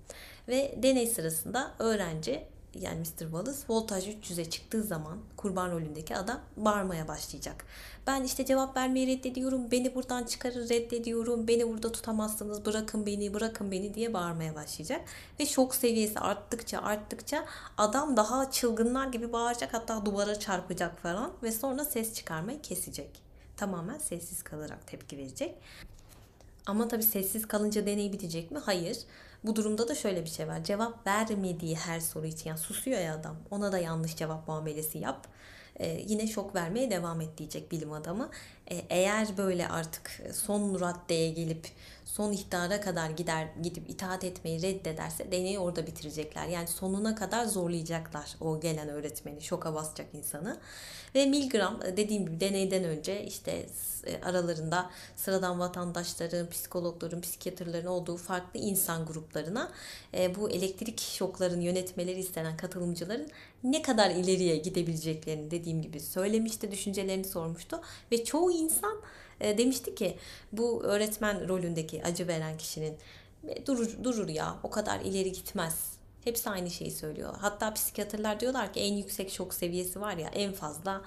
Ve 0.47 0.75
deney 0.83 1.07
sırasında 1.07 1.71
öğrenci 1.79 2.47
yani 2.79 2.99
Mr. 2.99 3.19
Wallace 3.19 3.59
voltaj 3.69 4.07
300'e 4.07 4.49
çıktığı 4.49 4.83
zaman 4.83 5.17
kurban 5.37 5.71
rolündeki 5.71 6.17
adam 6.17 6.39
bağırmaya 6.57 7.07
başlayacak. 7.07 7.65
Ben 8.07 8.23
işte 8.23 8.45
cevap 8.45 8.77
vermeyi 8.77 9.07
reddediyorum, 9.07 9.71
beni 9.71 9.95
buradan 9.95 10.23
çıkarır 10.23 10.69
reddediyorum, 10.69 11.47
beni 11.47 11.67
burada 11.67 11.91
tutamazsınız, 11.91 12.65
bırakın 12.65 13.05
beni, 13.05 13.33
bırakın 13.33 13.71
beni 13.71 13.93
diye 13.93 14.13
bağırmaya 14.13 14.55
başlayacak. 14.55 15.01
Ve 15.39 15.45
şok 15.45 15.75
seviyesi 15.75 16.19
arttıkça 16.19 16.81
arttıkça 16.81 17.45
adam 17.77 18.17
daha 18.17 18.51
çılgınlar 18.51 19.07
gibi 19.07 19.33
bağıracak 19.33 19.73
hatta 19.73 20.05
duvara 20.05 20.39
çarpacak 20.39 20.99
falan 20.99 21.31
ve 21.43 21.51
sonra 21.51 21.85
ses 21.85 22.13
çıkarmayı 22.13 22.61
kesecek. 22.61 23.21
Tamamen 23.57 23.97
sessiz 23.97 24.43
kalarak 24.43 24.87
tepki 24.87 25.17
verecek. 25.17 25.55
Ama 26.65 26.87
tabii 26.87 27.03
sessiz 27.03 27.47
kalınca 27.47 27.85
deney 27.85 28.13
bitecek 28.13 28.51
mi? 28.51 28.59
Hayır. 28.59 28.97
Bu 29.43 29.55
durumda 29.55 29.87
da 29.87 29.95
şöyle 29.95 30.23
bir 30.23 30.29
şey 30.29 30.47
var. 30.47 30.63
Cevap 30.63 31.07
vermediği 31.07 31.75
her 31.75 31.99
soru 31.99 32.25
için 32.27 32.49
yani 32.49 32.59
susuyor 32.59 32.99
ya 32.99 33.15
adam. 33.15 33.35
Ona 33.51 33.71
da 33.71 33.79
yanlış 33.79 34.15
cevap 34.15 34.47
muamelesi 34.47 34.97
yap. 34.97 35.27
Ee, 35.79 36.01
yine 36.07 36.27
şok 36.27 36.55
vermeye 36.55 36.91
devam 36.91 37.21
et 37.21 37.37
diyecek 37.37 37.71
bilim 37.71 37.93
adamı. 37.93 38.29
Ee, 38.71 38.85
eğer 38.89 39.37
böyle 39.37 39.67
artık 39.67 40.21
son 40.33 40.79
raddeye 40.79 41.29
gelip 41.31 41.67
son 42.13 42.31
ihtara 42.31 42.81
kadar 42.81 43.09
gider 43.09 43.47
gidip 43.63 43.89
itaat 43.89 44.23
etmeyi 44.23 44.61
reddederse 44.61 45.31
deneyi 45.31 45.59
orada 45.59 45.87
bitirecekler. 45.87 46.47
Yani 46.47 46.67
sonuna 46.67 47.15
kadar 47.15 47.45
zorlayacaklar 47.45 48.35
o 48.41 48.59
gelen 48.59 48.89
öğretmeni. 48.89 49.41
Şoka 49.41 49.73
basacak 49.73 50.07
insanı. 50.13 50.57
Ve 51.15 51.25
Milgram 51.25 51.79
dediğim 51.97 52.25
gibi 52.25 52.39
deneyden 52.39 52.83
önce 52.83 53.25
işte 53.25 53.65
e, 54.05 54.21
aralarında 54.21 54.89
sıradan 55.15 55.59
vatandaşların, 55.59 56.49
psikologların, 56.49 57.21
psikiyatrların 57.21 57.85
olduğu 57.85 58.17
farklı 58.17 58.59
insan 58.59 59.05
gruplarına 59.05 59.71
e, 60.13 60.35
bu 60.35 60.49
elektrik 60.49 60.99
şokların 60.99 61.61
yönetmeleri 61.61 62.19
istenen 62.19 62.57
katılımcıların 62.57 63.27
ne 63.63 63.81
kadar 63.81 64.09
ileriye 64.09 64.57
gidebileceklerini 64.57 65.51
dediğim 65.51 65.81
gibi 65.81 65.99
söylemişti, 65.99 66.71
düşüncelerini 66.71 67.25
sormuştu 67.25 67.81
ve 68.11 68.23
çoğu 68.23 68.51
insan 68.51 69.01
e, 69.41 69.57
demişti 69.57 69.95
ki 69.95 70.17
bu 70.51 70.83
öğretmen 70.83 71.49
rolündeki 71.49 72.03
acı 72.03 72.27
veren 72.27 72.57
kişinin 72.57 72.97
durur, 73.67 74.03
durur 74.03 74.27
ya 74.27 74.55
o 74.63 74.69
kadar 74.69 74.99
ileri 74.99 75.31
gitmez 75.31 76.01
Hepsi 76.23 76.49
aynı 76.49 76.69
şeyi 76.69 76.91
söylüyor. 76.91 77.33
Hatta 77.39 77.73
psikiyatrlar 77.73 78.39
diyorlar 78.39 78.73
ki 78.73 78.79
en 78.79 78.93
yüksek 78.93 79.31
şok 79.31 79.53
seviyesi 79.53 80.01
var 80.01 80.17
ya 80.17 80.29
en 80.29 80.53
fazla 80.53 81.01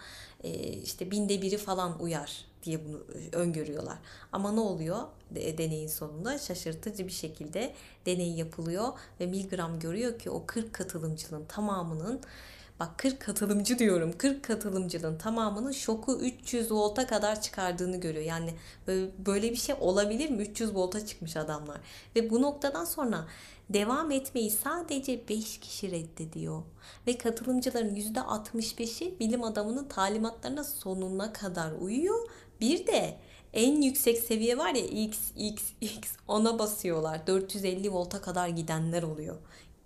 işte 0.84 1.10
binde 1.10 1.42
biri 1.42 1.58
falan 1.58 2.02
uyar 2.02 2.44
diye 2.62 2.84
bunu 2.84 3.04
e, 3.14 3.36
öngörüyorlar. 3.36 3.98
Ama 4.32 4.52
ne 4.52 4.60
oluyor 4.60 4.98
deneyin 5.30 5.88
sonunda? 5.88 6.38
Şaşırtıcı 6.38 7.06
bir 7.06 7.12
şekilde 7.12 7.74
deney 8.06 8.32
yapılıyor 8.32 8.92
ve 9.20 9.26
Milgram 9.26 9.78
görüyor 9.78 10.18
ki 10.18 10.30
o 10.30 10.46
40 10.46 10.72
katılımcının 10.72 11.44
tamamının 11.44 12.20
Bak 12.80 12.98
40 12.98 13.20
katılımcı 13.20 13.78
diyorum. 13.78 14.18
40 14.18 14.42
katılımcının 14.44 15.18
tamamının 15.18 15.72
şoku 15.72 16.20
300 16.20 16.72
volta 16.72 17.06
kadar 17.06 17.40
çıkardığını 17.40 18.00
görüyor. 18.00 18.24
Yani 18.24 18.54
böyle 19.26 19.50
bir 19.50 19.56
şey 19.56 19.74
olabilir 19.80 20.30
mi? 20.30 20.42
300 20.42 20.74
volta 20.74 21.06
çıkmış 21.06 21.36
adamlar. 21.36 21.80
Ve 22.16 22.30
bu 22.30 22.42
noktadan 22.42 22.84
sonra 22.84 23.26
devam 23.70 24.10
etmeyi 24.10 24.50
sadece 24.50 25.28
5 25.28 25.60
kişi 25.60 25.90
reddediyor. 25.90 26.62
Ve 27.06 27.18
katılımcıların 27.18 27.96
%65'i 27.96 29.18
bilim 29.20 29.44
adamının 29.44 29.88
talimatlarına 29.88 30.64
sonuna 30.64 31.32
kadar 31.32 31.72
uyuyor 31.72 32.28
bir 32.60 32.86
de 32.86 33.18
En 33.54 33.82
yüksek 33.82 34.18
seviye 34.18 34.58
var 34.58 34.74
ya 34.74 34.84
X, 34.84 35.18
X, 35.36 35.62
X 35.80 36.12
ona 36.28 36.58
basıyorlar. 36.58 37.26
450 37.26 37.92
volta 37.92 38.20
kadar 38.20 38.48
gidenler 38.48 39.02
oluyor. 39.02 39.36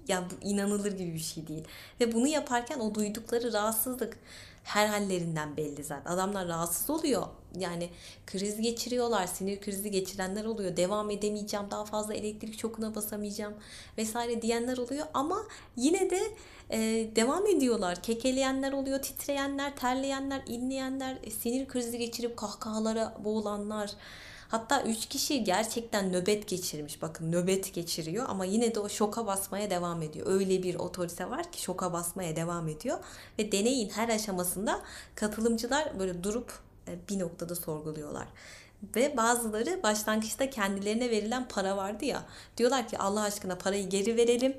Ya 0.08 0.24
bu 0.30 0.46
inanılır 0.48 0.92
gibi 0.92 1.14
bir 1.14 1.18
şey 1.18 1.48
değil. 1.48 1.64
Ve 2.00 2.12
bunu 2.12 2.26
yaparken 2.26 2.78
o 2.78 2.94
duydukları 2.94 3.52
rahatsızlık 3.52 4.18
her 4.64 4.86
hallerinden 4.86 5.56
belli 5.56 5.84
zaten. 5.84 6.10
Adamlar 6.10 6.48
rahatsız 6.48 6.90
oluyor. 6.90 7.26
Yani 7.58 7.90
kriz 8.26 8.60
geçiriyorlar, 8.60 9.26
sinir 9.26 9.60
krizi 9.60 9.90
geçirenler 9.90 10.44
oluyor. 10.44 10.76
Devam 10.76 11.10
edemeyeceğim, 11.10 11.66
daha 11.70 11.84
fazla 11.84 12.14
elektrik 12.14 12.58
çokuna 12.58 12.94
basamayacağım 12.94 13.54
vesaire 13.98 14.42
diyenler 14.42 14.78
oluyor. 14.78 15.06
Ama 15.14 15.42
yine 15.76 16.10
de 16.10 16.20
e, 16.70 16.78
devam 17.16 17.46
ediyorlar. 17.46 18.02
Kekeleyenler 18.02 18.72
oluyor, 18.72 19.02
titreyenler, 19.02 19.76
terleyenler, 19.76 20.42
inleyenler, 20.46 21.18
e, 21.22 21.30
sinir 21.30 21.68
krizi 21.68 21.98
geçirip 21.98 22.36
kahkahalara 22.36 23.16
boğulanlar. 23.24 23.90
Hatta 24.48 24.82
3 24.82 25.06
kişi 25.06 25.44
gerçekten 25.44 26.12
nöbet 26.12 26.48
geçirmiş. 26.48 27.02
Bakın 27.02 27.32
nöbet 27.32 27.74
geçiriyor 27.74 28.24
ama 28.28 28.44
yine 28.44 28.74
de 28.74 28.80
o 28.80 28.88
şoka 28.88 29.26
basmaya 29.26 29.70
devam 29.70 30.02
ediyor. 30.02 30.26
Öyle 30.26 30.62
bir 30.62 30.74
otorite 30.74 31.30
var 31.30 31.52
ki 31.52 31.62
şoka 31.62 31.92
basmaya 31.92 32.36
devam 32.36 32.68
ediyor. 32.68 32.98
Ve 33.38 33.52
deneyin 33.52 33.88
her 33.88 34.08
aşamasında 34.08 34.80
katılımcılar 35.14 35.98
böyle 35.98 36.24
durup 36.24 36.52
e, 36.88 36.98
bir 37.08 37.18
noktada 37.18 37.54
sorguluyorlar. 37.54 38.28
Ve 38.96 39.16
bazıları 39.16 39.82
başlangıçta 39.82 40.50
kendilerine 40.50 41.10
verilen 41.10 41.48
para 41.48 41.76
vardı 41.76 42.04
ya. 42.04 42.22
Diyorlar 42.56 42.88
ki 42.88 42.98
Allah 42.98 43.22
aşkına 43.22 43.58
parayı 43.58 43.88
geri 43.88 44.16
verelim. 44.16 44.56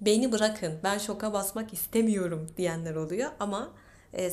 Beni 0.00 0.32
bırakın 0.32 0.78
ben 0.84 0.98
şoka 0.98 1.32
basmak 1.32 1.72
istemiyorum 1.72 2.46
diyenler 2.56 2.94
oluyor. 2.94 3.30
Ama 3.40 3.70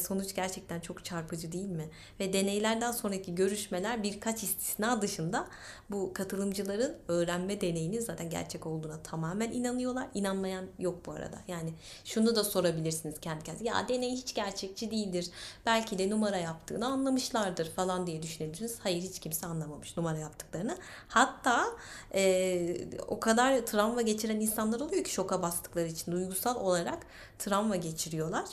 sonuç 0.01 0.35
gerçekten 0.35 0.79
çok 0.79 1.05
çarpıcı 1.05 1.51
değil 1.51 1.69
mi? 1.69 1.89
Ve 2.19 2.33
deneylerden 2.33 2.91
sonraki 2.91 3.35
görüşmeler 3.35 4.03
birkaç 4.03 4.43
istisna 4.43 5.01
dışında 5.01 5.47
bu 5.89 6.13
katılımcıların 6.13 6.97
öğrenme 7.07 7.61
deneyinin 7.61 7.99
zaten 7.99 8.29
gerçek 8.29 8.67
olduğuna 8.67 9.03
tamamen 9.03 9.51
inanıyorlar. 9.51 10.07
İnanmayan 10.13 10.65
yok 10.79 11.05
bu 11.05 11.11
arada. 11.11 11.37
Yani 11.47 11.73
şunu 12.05 12.35
da 12.35 12.43
sorabilirsiniz 12.43 13.19
kendi 13.19 13.43
kendinize. 13.43 13.69
Ya 13.69 13.87
deney 13.87 14.11
hiç 14.11 14.33
gerçekçi 14.33 14.91
değildir. 14.91 15.29
Belki 15.65 15.97
de 15.97 16.09
numara 16.09 16.37
yaptığını 16.37 16.87
anlamışlardır 16.87 17.71
falan 17.71 18.07
diye 18.07 18.23
düşünebilirsiniz. 18.23 18.79
Hayır 18.83 19.01
hiç 19.01 19.19
kimse 19.19 19.47
anlamamış 19.47 19.97
numara 19.97 20.17
yaptıklarını. 20.17 20.77
Hatta 21.07 21.65
e, 22.13 22.75
o 23.07 23.19
kadar 23.19 23.65
travma 23.65 24.01
geçiren 24.01 24.39
insanlar 24.39 24.79
oluyor 24.79 25.03
ki 25.03 25.11
şoka 25.11 25.41
bastıkları 25.41 25.87
için 25.87 26.11
duygusal 26.11 26.55
olarak 26.55 26.99
travma 27.39 27.75
geçiriyorlar. 27.75 28.45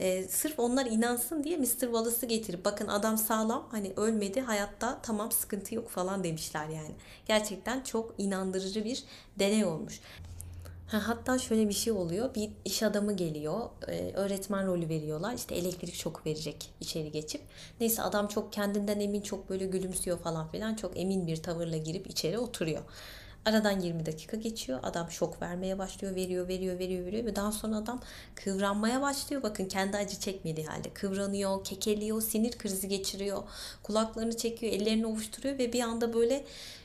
E, 0.00 0.28
sırf 0.28 0.58
onlar 0.58 0.86
inansın 0.86 1.44
diye 1.44 1.56
Mr. 1.56 1.64
Wallace'ı 1.66 2.26
getirip 2.26 2.64
bakın 2.64 2.88
adam 2.88 3.18
sağlam 3.18 3.68
hani 3.70 3.92
ölmedi 3.96 4.40
hayatta 4.40 4.98
tamam 5.02 5.32
sıkıntı 5.32 5.74
yok 5.74 5.88
falan 5.90 6.24
demişler 6.24 6.68
yani. 6.68 6.94
Gerçekten 7.26 7.80
çok 7.80 8.14
inandırıcı 8.18 8.84
bir 8.84 9.04
deney 9.38 9.64
olmuş. 9.64 10.00
Ha, 10.86 11.08
hatta 11.08 11.38
şöyle 11.38 11.68
bir 11.68 11.74
şey 11.74 11.92
oluyor. 11.92 12.34
Bir 12.34 12.50
iş 12.64 12.82
adamı 12.82 13.12
geliyor. 13.16 13.60
E, 13.88 14.12
öğretmen 14.14 14.66
rolü 14.66 14.88
veriyorlar. 14.88 15.34
İşte 15.34 15.54
elektrik 15.54 15.94
şok 15.94 16.26
verecek 16.26 16.70
içeri 16.80 17.12
geçip. 17.12 17.40
Neyse 17.80 18.02
adam 18.02 18.28
çok 18.28 18.52
kendinden 18.52 19.00
emin 19.00 19.20
çok 19.20 19.50
böyle 19.50 19.66
gülümsüyor 19.66 20.18
falan 20.18 20.48
filan. 20.48 20.74
Çok 20.74 20.98
emin 20.98 21.26
bir 21.26 21.36
tavırla 21.36 21.76
girip 21.76 22.10
içeri 22.10 22.38
oturuyor. 22.38 22.82
Aradan 23.46 23.80
20 23.80 24.06
dakika 24.06 24.36
geçiyor. 24.36 24.80
Adam 24.82 25.10
şok 25.10 25.42
vermeye 25.42 25.78
başlıyor. 25.78 26.14
Veriyor, 26.14 26.48
veriyor, 26.48 26.78
veriyor, 26.78 27.06
veriyor. 27.06 27.24
Ve 27.24 27.36
daha 27.36 27.52
sonra 27.52 27.76
adam 27.76 28.00
kıvranmaya 28.34 29.02
başlıyor. 29.02 29.42
Bakın 29.42 29.64
kendi 29.64 29.96
acı 29.96 30.20
çekmediği 30.20 30.66
halde. 30.66 30.90
Kıvranıyor, 30.90 31.64
kekeliyor, 31.64 32.22
sinir 32.22 32.58
krizi 32.58 32.88
geçiriyor. 32.88 33.42
Kulaklarını 33.82 34.36
çekiyor, 34.36 34.72
ellerini 34.72 35.06
ovuşturuyor 35.06 35.58
ve 35.58 35.72
bir 35.72 35.80
anda 35.80 36.14
böyle 36.14 36.44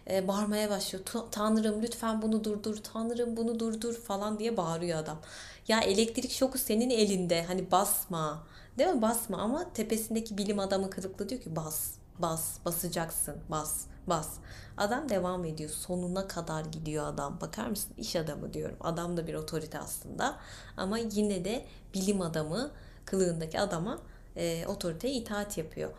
e, 0.10 0.28
bağırmaya 0.28 0.69
başlıyor. 0.69 1.06
Tanrım 1.32 1.82
lütfen 1.82 2.22
bunu 2.22 2.43
durdur, 2.43 2.78
Tanrım 2.93 3.38
bunu 3.38 3.60
durdur 3.60 3.93
falan 3.95 4.39
diye 4.39 4.58
bağırıyor 4.58 5.00
adam. 5.00 5.19
Ya 5.67 5.82
elektrik 5.82 6.32
şoku 6.32 6.58
senin 6.58 6.89
elinde. 6.89 7.43
Hani 7.43 7.72
basma. 7.72 8.43
Değil 8.79 8.89
mi? 8.89 9.01
Basma 9.01 9.37
ama 9.37 9.73
tepesindeki 9.73 10.37
bilim 10.37 10.59
adamı 10.59 10.89
kılıklı 10.89 11.29
diyor 11.29 11.41
ki 11.41 11.55
bas, 11.55 11.91
bas, 12.19 12.57
basacaksın, 12.65 13.35
bas 13.49 13.85
bas. 14.09 14.29
Adam 14.77 15.09
devam 15.09 15.45
ediyor. 15.45 15.69
Sonuna 15.69 16.27
kadar 16.27 16.65
gidiyor 16.65 17.07
adam. 17.07 17.41
Bakar 17.41 17.67
mısın? 17.67 17.93
İş 17.97 18.15
adamı 18.15 18.53
diyorum. 18.53 18.77
Adam 18.81 19.17
da 19.17 19.27
bir 19.27 19.33
otorite 19.33 19.79
aslında. 19.79 20.39
Ama 20.77 20.97
yine 20.97 21.45
de 21.45 21.65
bilim 21.93 22.21
adamı 22.21 22.71
kılığındaki 23.05 23.59
adama 23.59 23.99
e, 24.35 24.65
otoriteye 24.67 25.13
itaat 25.13 25.57
yapıyor. 25.57 25.91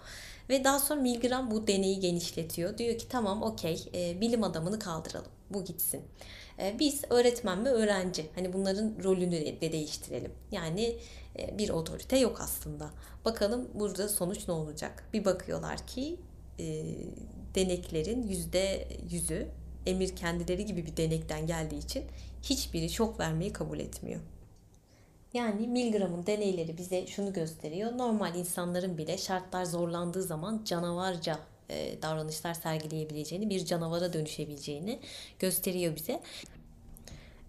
Ve 0.48 0.64
daha 0.64 0.78
sonra 0.78 1.00
Milgram 1.00 1.50
bu 1.50 1.66
deneyi 1.66 2.00
genişletiyor. 2.00 2.78
Diyor 2.78 2.98
ki 2.98 3.08
tamam 3.08 3.42
okey 3.42 3.88
e, 3.94 4.20
bilim 4.20 4.44
adamını 4.44 4.78
kaldıralım. 4.78 5.30
Bu 5.50 5.64
gitsin. 5.64 6.02
E, 6.58 6.76
biz 6.78 7.02
öğretmen 7.10 7.64
ve 7.64 7.68
öğrenci. 7.68 8.26
Hani 8.34 8.52
bunların 8.52 8.94
rolünü 9.04 9.60
de 9.60 9.72
değiştirelim. 9.72 10.32
Yani 10.52 10.96
bir 11.38 11.68
otorite 11.68 12.18
yok 12.18 12.40
aslında. 12.40 12.90
Bakalım 13.24 13.68
burada 13.74 14.08
sonuç 14.08 14.48
ne 14.48 14.54
olacak? 14.54 15.04
Bir 15.12 15.24
bakıyorlar 15.24 15.86
ki 15.86 16.16
e, 16.58 16.84
deneklerin 17.54 18.22
yüzde 18.22 18.88
yüzü 19.10 19.48
emir 19.86 20.16
kendileri 20.16 20.66
gibi 20.66 20.86
bir 20.86 20.96
denekten 20.96 21.46
geldiği 21.46 21.78
için 21.78 22.04
hiçbiri 22.42 22.90
şok 22.90 23.20
vermeyi 23.20 23.52
kabul 23.52 23.78
etmiyor. 23.78 24.20
Yani 25.34 25.66
Milgram'ın 25.66 26.26
deneyleri 26.26 26.78
bize 26.78 27.06
şunu 27.06 27.32
gösteriyor. 27.32 27.98
Normal 27.98 28.34
insanların 28.34 28.98
bile 28.98 29.18
şartlar 29.18 29.64
zorlandığı 29.64 30.22
zaman 30.22 30.62
canavarca 30.64 31.38
e, 31.70 32.02
davranışlar 32.02 32.54
sergileyebileceğini, 32.54 33.50
bir 33.50 33.64
canavara 33.64 34.12
dönüşebileceğini 34.12 34.98
gösteriyor 35.38 35.96
bize. 35.96 36.20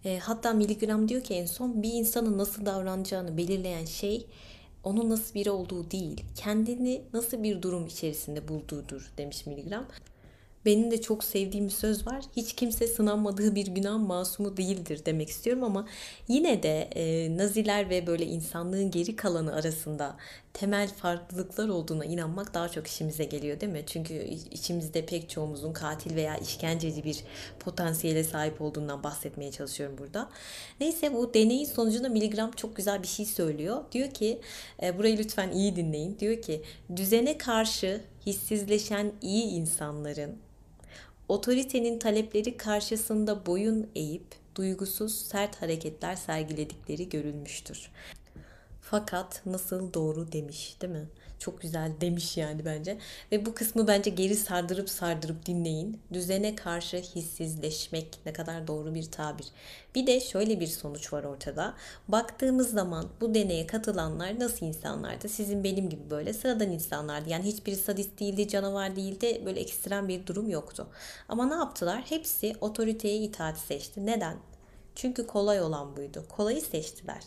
E, 0.05 0.19
hatta 0.19 0.53
Milgram 0.53 1.09
diyor 1.09 1.23
ki 1.23 1.33
en 1.33 1.45
son 1.45 1.83
bir 1.83 1.93
insanın 1.93 2.37
nasıl 2.37 2.65
davranacağını 2.65 3.37
belirleyen 3.37 3.85
şey 3.85 4.27
onun 4.83 5.09
nasıl 5.09 5.35
biri 5.35 5.51
olduğu 5.51 5.91
değil, 5.91 6.23
kendini 6.35 7.01
nasıl 7.13 7.43
bir 7.43 7.61
durum 7.61 7.87
içerisinde 7.87 8.47
bulduğudur 8.47 9.11
demiş 9.17 9.45
Miligram. 9.45 9.85
Benim 10.65 10.91
de 10.91 11.01
çok 11.01 11.23
sevdiğim 11.23 11.65
bir 11.65 11.71
söz 11.71 12.07
var. 12.07 12.23
Hiç 12.35 12.53
kimse 12.53 12.87
sınanmadığı 12.87 13.55
bir 13.55 13.67
günah 13.67 13.99
masumu 13.99 14.57
değildir 14.57 15.01
demek 15.05 15.29
istiyorum 15.29 15.63
ama 15.63 15.87
yine 16.27 16.63
de 16.63 16.81
e, 16.95 17.37
Naziler 17.37 17.89
ve 17.89 18.07
böyle 18.07 18.25
insanlığın 18.25 18.91
geri 18.91 19.15
kalanı 19.15 19.55
arasında 19.55 20.17
temel 20.53 20.87
farklılıklar 20.87 21.69
olduğuna 21.69 22.05
inanmak 22.05 22.53
daha 22.53 22.69
çok 22.69 22.87
işimize 22.87 23.23
geliyor 23.23 23.59
değil 23.59 23.71
mi? 23.71 23.83
Çünkü 23.87 24.13
içimizde 24.51 25.05
pek 25.05 25.29
çoğumuzun 25.29 25.73
katil 25.73 26.15
veya 26.15 26.37
işkenceci 26.37 27.03
bir 27.03 27.23
potansiyele 27.59 28.23
sahip 28.23 28.61
olduğundan 28.61 29.03
bahsetmeye 29.03 29.51
çalışıyorum 29.51 29.97
burada. 29.97 30.29
Neyse 30.79 31.13
bu 31.13 31.33
deneyin 31.33 31.65
sonucunda 31.65 32.09
Miligram 32.09 32.51
çok 32.51 32.75
güzel 32.75 33.03
bir 33.03 33.07
şey 33.07 33.25
söylüyor. 33.25 33.83
Diyor 33.91 34.09
ki 34.09 34.41
e, 34.83 34.97
burayı 34.97 35.17
lütfen 35.17 35.51
iyi 35.51 35.75
dinleyin. 35.75 36.19
Diyor 36.19 36.41
ki 36.41 36.61
düzene 36.95 37.37
karşı 37.37 38.01
hissizleşen 38.25 39.11
iyi 39.21 39.43
insanların 39.43 40.50
otoritenin 41.31 41.99
talepleri 41.99 42.57
karşısında 42.57 43.45
boyun 43.45 43.89
eğip 43.95 44.25
duygusuz 44.55 45.15
sert 45.15 45.61
hareketler 45.61 46.15
sergiledikleri 46.15 47.09
görülmüştür. 47.09 47.91
Fakat 48.91 49.45
nasıl 49.45 49.93
doğru 49.93 50.31
demiş 50.31 50.75
değil 50.81 50.93
mi? 50.93 51.07
Çok 51.39 51.61
güzel 51.61 51.91
demiş 52.01 52.37
yani 52.37 52.65
bence. 52.65 52.97
Ve 53.31 53.45
bu 53.45 53.53
kısmı 53.53 53.87
bence 53.87 54.09
geri 54.09 54.35
sardırıp 54.35 54.89
sardırıp 54.89 55.45
dinleyin. 55.45 56.01
Düzene 56.13 56.55
karşı 56.55 56.97
hissizleşmek 56.97 58.19
ne 58.25 58.33
kadar 58.33 58.67
doğru 58.67 58.95
bir 58.95 59.11
tabir. 59.11 59.45
Bir 59.95 60.07
de 60.07 60.19
şöyle 60.19 60.59
bir 60.59 60.67
sonuç 60.67 61.13
var 61.13 61.23
ortada. 61.23 61.73
Baktığımız 62.07 62.71
zaman 62.71 63.07
bu 63.21 63.33
deneye 63.33 63.67
katılanlar 63.67 64.39
nasıl 64.39 64.65
insanlardı? 64.65 65.29
Sizin 65.29 65.63
benim 65.63 65.89
gibi 65.89 66.09
böyle 66.09 66.33
sıradan 66.33 66.71
insanlardı. 66.71 67.29
Yani 67.29 67.45
hiçbiri 67.45 67.75
sadist 67.75 68.19
değildi, 68.19 68.47
canavar 68.47 68.95
değildi. 68.95 69.41
Böyle 69.45 69.59
ekstrem 69.59 70.07
bir 70.07 70.27
durum 70.27 70.49
yoktu. 70.49 70.87
Ama 71.29 71.45
ne 71.45 71.53
yaptılar? 71.53 72.03
Hepsi 72.09 72.55
otoriteye 72.61 73.17
itaat 73.17 73.57
seçti. 73.57 74.05
Neden? 74.05 74.37
Çünkü 74.95 75.27
kolay 75.27 75.61
olan 75.61 75.97
buydu. 75.97 76.25
Kolayı 76.29 76.61
seçtiler. 76.61 77.21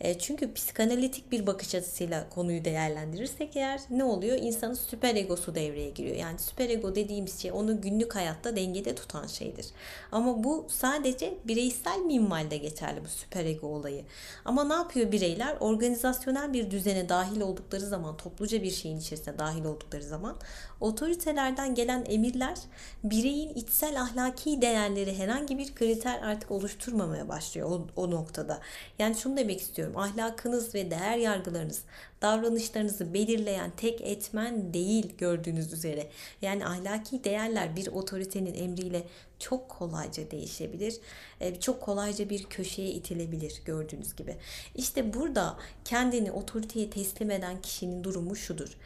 E, 0.00 0.18
çünkü 0.18 0.54
psikanalitik 0.54 1.32
bir 1.32 1.46
bakış 1.46 1.74
açısıyla 1.74 2.28
konuyu 2.28 2.64
değerlendirirsek 2.64 3.56
eğer 3.56 3.80
ne 3.90 4.04
oluyor? 4.04 4.38
İnsanın 4.38 4.74
süper 4.74 5.16
egosu 5.16 5.54
devreye 5.54 5.90
giriyor. 5.90 6.16
Yani 6.16 6.38
süper 6.38 6.70
ego 6.70 6.94
dediğimiz 6.94 7.42
şey 7.42 7.52
onu 7.52 7.80
günlük 7.80 8.14
hayatta 8.14 8.56
dengede 8.56 8.94
tutan 8.94 9.26
şeydir. 9.26 9.66
Ama 10.12 10.44
bu 10.44 10.66
sadece 10.68 11.34
bireysel 11.44 11.98
minvalde 11.98 12.56
geçerli 12.56 13.04
bu 13.04 13.08
süper 13.08 13.44
ego 13.44 13.66
olayı. 13.66 14.04
Ama 14.44 14.64
ne 14.64 14.74
yapıyor 14.74 15.12
bireyler? 15.12 15.56
Organizasyonel 15.60 16.52
bir 16.52 16.70
düzene 16.70 17.08
dahil 17.08 17.40
oldukları 17.40 17.86
zaman, 17.86 18.16
topluca 18.16 18.62
bir 18.62 18.70
şeyin 18.70 18.98
içerisine 18.98 19.38
dahil 19.38 19.64
oldukları 19.64 20.02
zaman 20.02 20.36
otoritelerden 20.80 21.74
gelen 21.74 22.04
emirler 22.08 22.58
bireyin 23.04 23.54
içsel 23.54 24.00
ahlaki 24.00 24.62
değerleri 24.62 25.18
herhangi 25.18 25.58
bir 25.58 25.74
kriter 25.74 26.22
artık 26.22 26.50
oluşturmamaya 26.50 27.28
başlıyor 27.28 27.70
o, 27.70 27.86
o 27.96 28.10
noktada. 28.10 28.60
Yani 28.98 29.14
şunu 29.14 29.36
demek 29.36 29.60
istiyorum 29.60 29.83
istiyorum. 29.84 29.96
Ahlakınız 29.96 30.74
ve 30.74 30.90
değer 30.90 31.16
yargılarınız, 31.16 31.82
davranışlarınızı 32.22 33.14
belirleyen 33.14 33.70
tek 33.76 34.00
etmen 34.00 34.74
değil 34.74 35.16
gördüğünüz 35.18 35.72
üzere. 35.72 36.06
Yani 36.42 36.66
ahlaki 36.66 37.24
değerler 37.24 37.76
bir 37.76 37.86
otoritenin 37.86 38.54
emriyle 38.54 39.02
çok 39.38 39.68
kolayca 39.68 40.30
değişebilir. 40.30 40.94
E, 41.40 41.60
çok 41.60 41.80
kolayca 41.80 42.30
bir 42.30 42.44
köşeye 42.44 42.90
itilebilir 42.90 43.62
gördüğünüz 43.64 44.16
gibi. 44.16 44.36
İşte 44.74 45.14
burada 45.14 45.56
kendini 45.84 46.32
otoriteye 46.32 46.90
teslim 46.90 47.30
eden 47.30 47.60
kişinin 47.62 48.04
durumu 48.04 48.36
şudur 48.36 48.76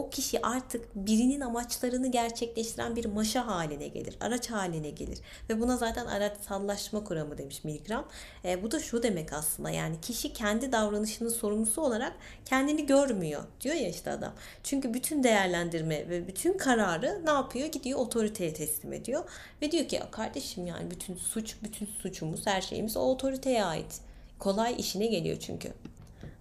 o 0.00 0.10
kişi 0.10 0.46
artık 0.46 0.94
birinin 0.94 1.40
amaçlarını 1.40 2.10
gerçekleştiren 2.10 2.96
bir 2.96 3.04
maşa 3.04 3.46
haline 3.46 3.88
gelir, 3.88 4.16
araç 4.20 4.50
haline 4.50 4.90
gelir. 4.90 5.18
Ve 5.50 5.60
buna 5.60 5.76
zaten 5.76 6.06
araçsallaşma 6.06 7.04
kuramı 7.04 7.38
demiş 7.38 7.64
Milgram. 7.64 8.08
E, 8.44 8.62
bu 8.62 8.70
da 8.70 8.80
şu 8.80 9.02
demek 9.02 9.32
aslında 9.32 9.70
yani 9.70 10.00
kişi 10.00 10.32
kendi 10.32 10.72
davranışının 10.72 11.28
sorumlusu 11.28 11.82
olarak 11.82 12.12
kendini 12.44 12.86
görmüyor 12.86 13.42
diyor 13.60 13.74
ya 13.74 13.88
işte 13.88 14.10
adam. 14.10 14.32
Çünkü 14.62 14.94
bütün 14.94 15.22
değerlendirme 15.22 16.08
ve 16.08 16.28
bütün 16.28 16.58
kararı 16.58 17.20
ne 17.24 17.30
yapıyor? 17.30 17.66
Gidiyor 17.66 17.98
otoriteye 17.98 18.54
teslim 18.54 18.92
ediyor. 18.92 19.24
Ve 19.62 19.72
diyor 19.72 19.88
ki 19.88 20.00
kardeşim 20.10 20.66
yani 20.66 20.90
bütün 20.90 21.16
suç, 21.16 21.56
bütün 21.62 21.86
suçumuz, 21.86 22.46
her 22.46 22.60
şeyimiz 22.60 22.96
o 22.96 23.00
otoriteye 23.00 23.64
ait. 23.64 24.00
Kolay 24.38 24.74
işine 24.78 25.06
geliyor 25.06 25.36
çünkü. 25.40 25.72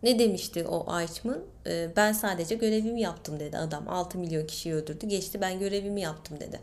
Ne 0.03 0.19
demişti 0.19 0.65
o 0.65 0.99
Eichmann? 0.99 1.41
Ee, 1.67 1.89
ben 1.95 2.11
sadece 2.13 2.55
görevimi 2.55 3.01
yaptım 3.01 3.39
dedi 3.39 3.57
adam. 3.57 3.89
6 3.89 4.17
milyon 4.17 4.47
kişiyi 4.47 4.73
öldürdü. 4.73 5.07
Geçti 5.07 5.41
ben 5.41 5.59
görevimi 5.59 6.01
yaptım 6.01 6.39
dedi. 6.39 6.59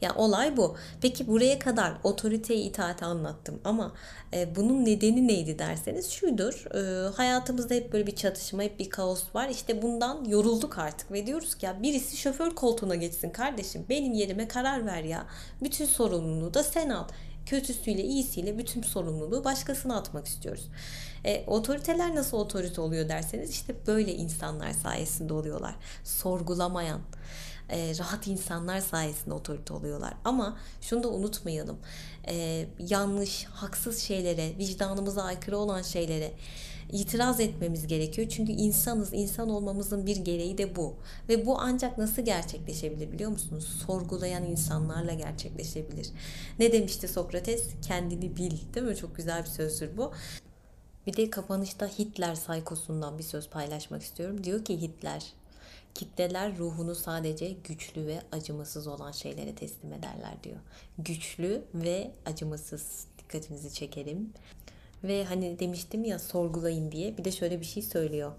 Ya 0.00 0.14
olay 0.14 0.56
bu. 0.56 0.76
Peki 1.00 1.26
buraya 1.26 1.58
kadar 1.58 1.92
otoriteye 2.04 2.60
itaati 2.60 3.04
anlattım 3.04 3.60
ama 3.64 3.92
e, 4.34 4.56
bunun 4.56 4.84
nedeni 4.84 5.28
neydi 5.28 5.58
derseniz 5.58 6.10
şudur. 6.10 6.66
E, 6.74 7.08
hayatımızda 7.08 7.74
hep 7.74 7.92
böyle 7.92 8.06
bir 8.06 8.16
çatışma, 8.16 8.62
hep 8.62 8.78
bir 8.78 8.90
kaos 8.90 9.34
var. 9.34 9.48
İşte 9.48 9.82
bundan 9.82 10.24
yorulduk 10.24 10.78
artık 10.78 11.12
ve 11.12 11.26
diyoruz 11.26 11.54
ki 11.54 11.66
ya 11.66 11.82
birisi 11.82 12.16
şoför 12.16 12.50
koltuğuna 12.50 12.94
geçsin 12.94 13.30
kardeşim. 13.30 13.86
Benim 13.88 14.12
yerime 14.12 14.48
karar 14.48 14.86
ver 14.86 15.02
ya. 15.04 15.26
Bütün 15.62 15.86
sorumluluğu 15.86 16.54
da 16.54 16.62
sen 16.62 16.88
al 16.88 17.04
kötüsüyle 17.46 18.02
iyisiyle 18.02 18.58
bütün 18.58 18.82
sorumluluğu 18.82 19.44
başkasına 19.44 19.96
atmak 19.96 20.26
istiyoruz. 20.26 20.68
E, 21.24 21.44
otoriteler 21.46 22.14
nasıl 22.14 22.36
otorite 22.36 22.80
oluyor 22.80 23.08
derseniz 23.08 23.50
işte 23.50 23.74
böyle 23.86 24.14
insanlar 24.14 24.72
sayesinde 24.72 25.32
oluyorlar. 25.32 25.74
Sorgulamayan, 26.04 27.00
e, 27.70 27.98
rahat 27.98 28.26
insanlar 28.26 28.80
sayesinde 28.80 29.34
otorite 29.34 29.72
oluyorlar. 29.72 30.14
Ama 30.24 30.58
şunu 30.80 31.02
da 31.02 31.08
unutmayalım. 31.08 31.78
E, 32.28 32.66
yanlış, 32.78 33.44
haksız 33.44 33.98
şeylere, 33.98 34.58
vicdanımıza 34.58 35.22
aykırı 35.22 35.58
olan 35.58 35.82
şeylere 35.82 36.32
itiraz 36.92 37.40
etmemiz 37.40 37.86
gerekiyor. 37.86 38.28
Çünkü 38.28 38.52
insanız, 38.52 39.12
insan 39.12 39.48
olmamızın 39.48 40.06
bir 40.06 40.16
gereği 40.16 40.58
de 40.58 40.76
bu. 40.76 40.94
Ve 41.28 41.46
bu 41.46 41.60
ancak 41.60 41.98
nasıl 41.98 42.22
gerçekleşebilir 42.22 43.12
biliyor 43.12 43.30
musunuz? 43.30 43.82
Sorgulayan 43.86 44.44
insanlarla 44.44 45.12
gerçekleşebilir. 45.12 46.08
Ne 46.58 46.72
demişti 46.72 47.08
Sokrates? 47.08 47.66
Kendini 47.82 48.36
bil. 48.36 48.52
Değil 48.74 48.86
mi? 48.86 48.96
Çok 48.96 49.16
güzel 49.16 49.42
bir 49.42 49.48
sözdür 49.48 49.96
bu. 49.96 50.12
Bir 51.06 51.16
de 51.16 51.30
kapanışta 51.30 51.86
Hitler 51.86 52.34
saykosundan 52.34 53.18
bir 53.18 53.22
söz 53.22 53.48
paylaşmak 53.48 54.02
istiyorum. 54.02 54.44
Diyor 54.44 54.64
ki 54.64 54.82
Hitler, 54.82 55.32
kitleler 55.94 56.58
ruhunu 56.58 56.94
sadece 56.94 57.56
güçlü 57.64 58.06
ve 58.06 58.20
acımasız 58.32 58.86
olan 58.86 59.12
şeylere 59.12 59.54
teslim 59.54 59.92
ederler 59.92 60.34
diyor. 60.44 60.56
Güçlü 60.98 61.62
ve 61.74 62.10
acımasız 62.26 63.06
dikkatinizi 63.18 63.74
çekelim. 63.74 64.32
Ve 65.04 65.24
hani 65.24 65.58
demiştim 65.58 66.04
ya 66.04 66.18
sorgulayın 66.18 66.92
diye 66.92 67.18
bir 67.18 67.24
de 67.24 67.32
şöyle 67.32 67.60
bir 67.60 67.66
şey 67.66 67.82
söylüyor. 67.82 68.32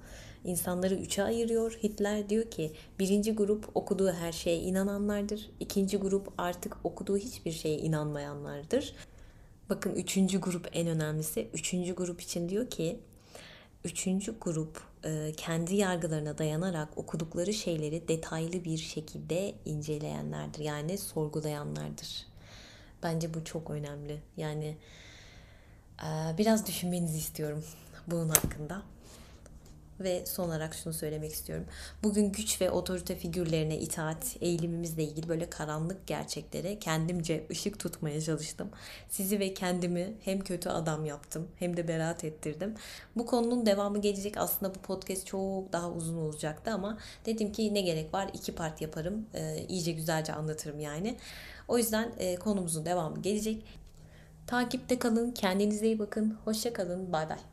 İnsanları 0.45 0.95
üçe 0.95 1.23
ayırıyor. 1.23 1.79
Hitler 1.83 2.29
diyor 2.29 2.51
ki 2.51 2.71
birinci 2.99 3.35
grup 3.35 3.69
okuduğu 3.75 4.11
her 4.11 4.31
şeye 4.31 4.59
inananlardır. 4.59 5.49
İkinci 5.59 5.97
grup 5.97 6.33
artık 6.37 6.77
okuduğu 6.83 7.17
hiçbir 7.17 7.51
şeye 7.51 7.77
inanmayanlardır. 7.77 8.93
Bakın 9.69 9.95
üçüncü 9.95 10.41
grup 10.41 10.69
en 10.73 10.87
önemlisi. 10.87 11.49
Üçüncü 11.53 11.95
grup 11.95 12.21
için 12.21 12.49
diyor 12.49 12.69
ki 12.69 12.99
üçüncü 13.83 14.39
grup 14.39 14.81
e, 15.05 15.31
kendi 15.37 15.75
yargılarına 15.75 16.37
dayanarak 16.37 16.97
okudukları 16.97 17.53
şeyleri 17.53 18.07
detaylı 18.07 18.63
bir 18.63 18.77
şekilde 18.77 19.55
inceleyenlerdir. 19.65 20.59
Yani 20.59 20.97
sorgulayanlardır. 20.97 22.27
Bence 23.03 23.33
bu 23.33 23.43
çok 23.43 23.69
önemli. 23.69 24.19
Yani 24.37 24.77
e, 26.03 26.37
biraz 26.37 26.67
düşünmenizi 26.67 27.17
istiyorum 27.17 27.63
bunun 28.07 28.29
hakkında. 28.29 28.81
Ve 30.03 30.25
son 30.25 30.47
olarak 30.47 30.73
şunu 30.73 30.93
söylemek 30.93 31.31
istiyorum. 31.31 31.65
Bugün 32.03 32.31
güç 32.31 32.61
ve 32.61 32.71
otorite 32.71 33.15
figürlerine 33.15 33.79
itaat 33.79 34.37
eğilimimizle 34.41 35.03
ilgili 35.03 35.29
böyle 35.29 35.49
karanlık 35.49 36.07
gerçeklere 36.07 36.79
kendimce 36.79 37.47
ışık 37.51 37.79
tutmaya 37.79 38.21
çalıştım. 38.21 38.69
Sizi 39.09 39.39
ve 39.39 39.53
kendimi 39.53 40.13
hem 40.23 40.39
kötü 40.39 40.69
adam 40.69 41.05
yaptım 41.05 41.47
hem 41.59 41.77
de 41.77 41.87
beraat 41.87 42.23
ettirdim. 42.23 42.75
Bu 43.15 43.25
konunun 43.25 43.65
devamı 43.65 44.01
gelecek. 44.01 44.37
Aslında 44.37 44.75
bu 44.75 44.79
podcast 44.79 45.25
çok 45.25 45.73
daha 45.73 45.91
uzun 45.91 46.17
olacaktı 46.17 46.71
ama 46.71 46.97
dedim 47.25 47.51
ki 47.51 47.73
ne 47.73 47.81
gerek 47.81 48.13
var? 48.13 48.29
iki 48.33 48.55
part 48.55 48.81
yaparım. 48.81 49.25
Ee, 49.33 49.65
iyice 49.69 49.91
güzelce 49.91 50.33
anlatırım 50.33 50.79
yani. 50.79 51.17
O 51.67 51.77
yüzden 51.77 52.11
e, 52.17 52.35
konumuzun 52.35 52.85
devamı 52.85 53.21
gelecek. 53.21 53.63
Takipte 54.47 54.99
kalın, 54.99 55.31
kendinize 55.31 55.85
iyi 55.85 55.99
bakın. 55.99 56.37
Hoşça 56.45 56.73
kalın, 56.73 57.13
bay 57.13 57.29
bay. 57.29 57.52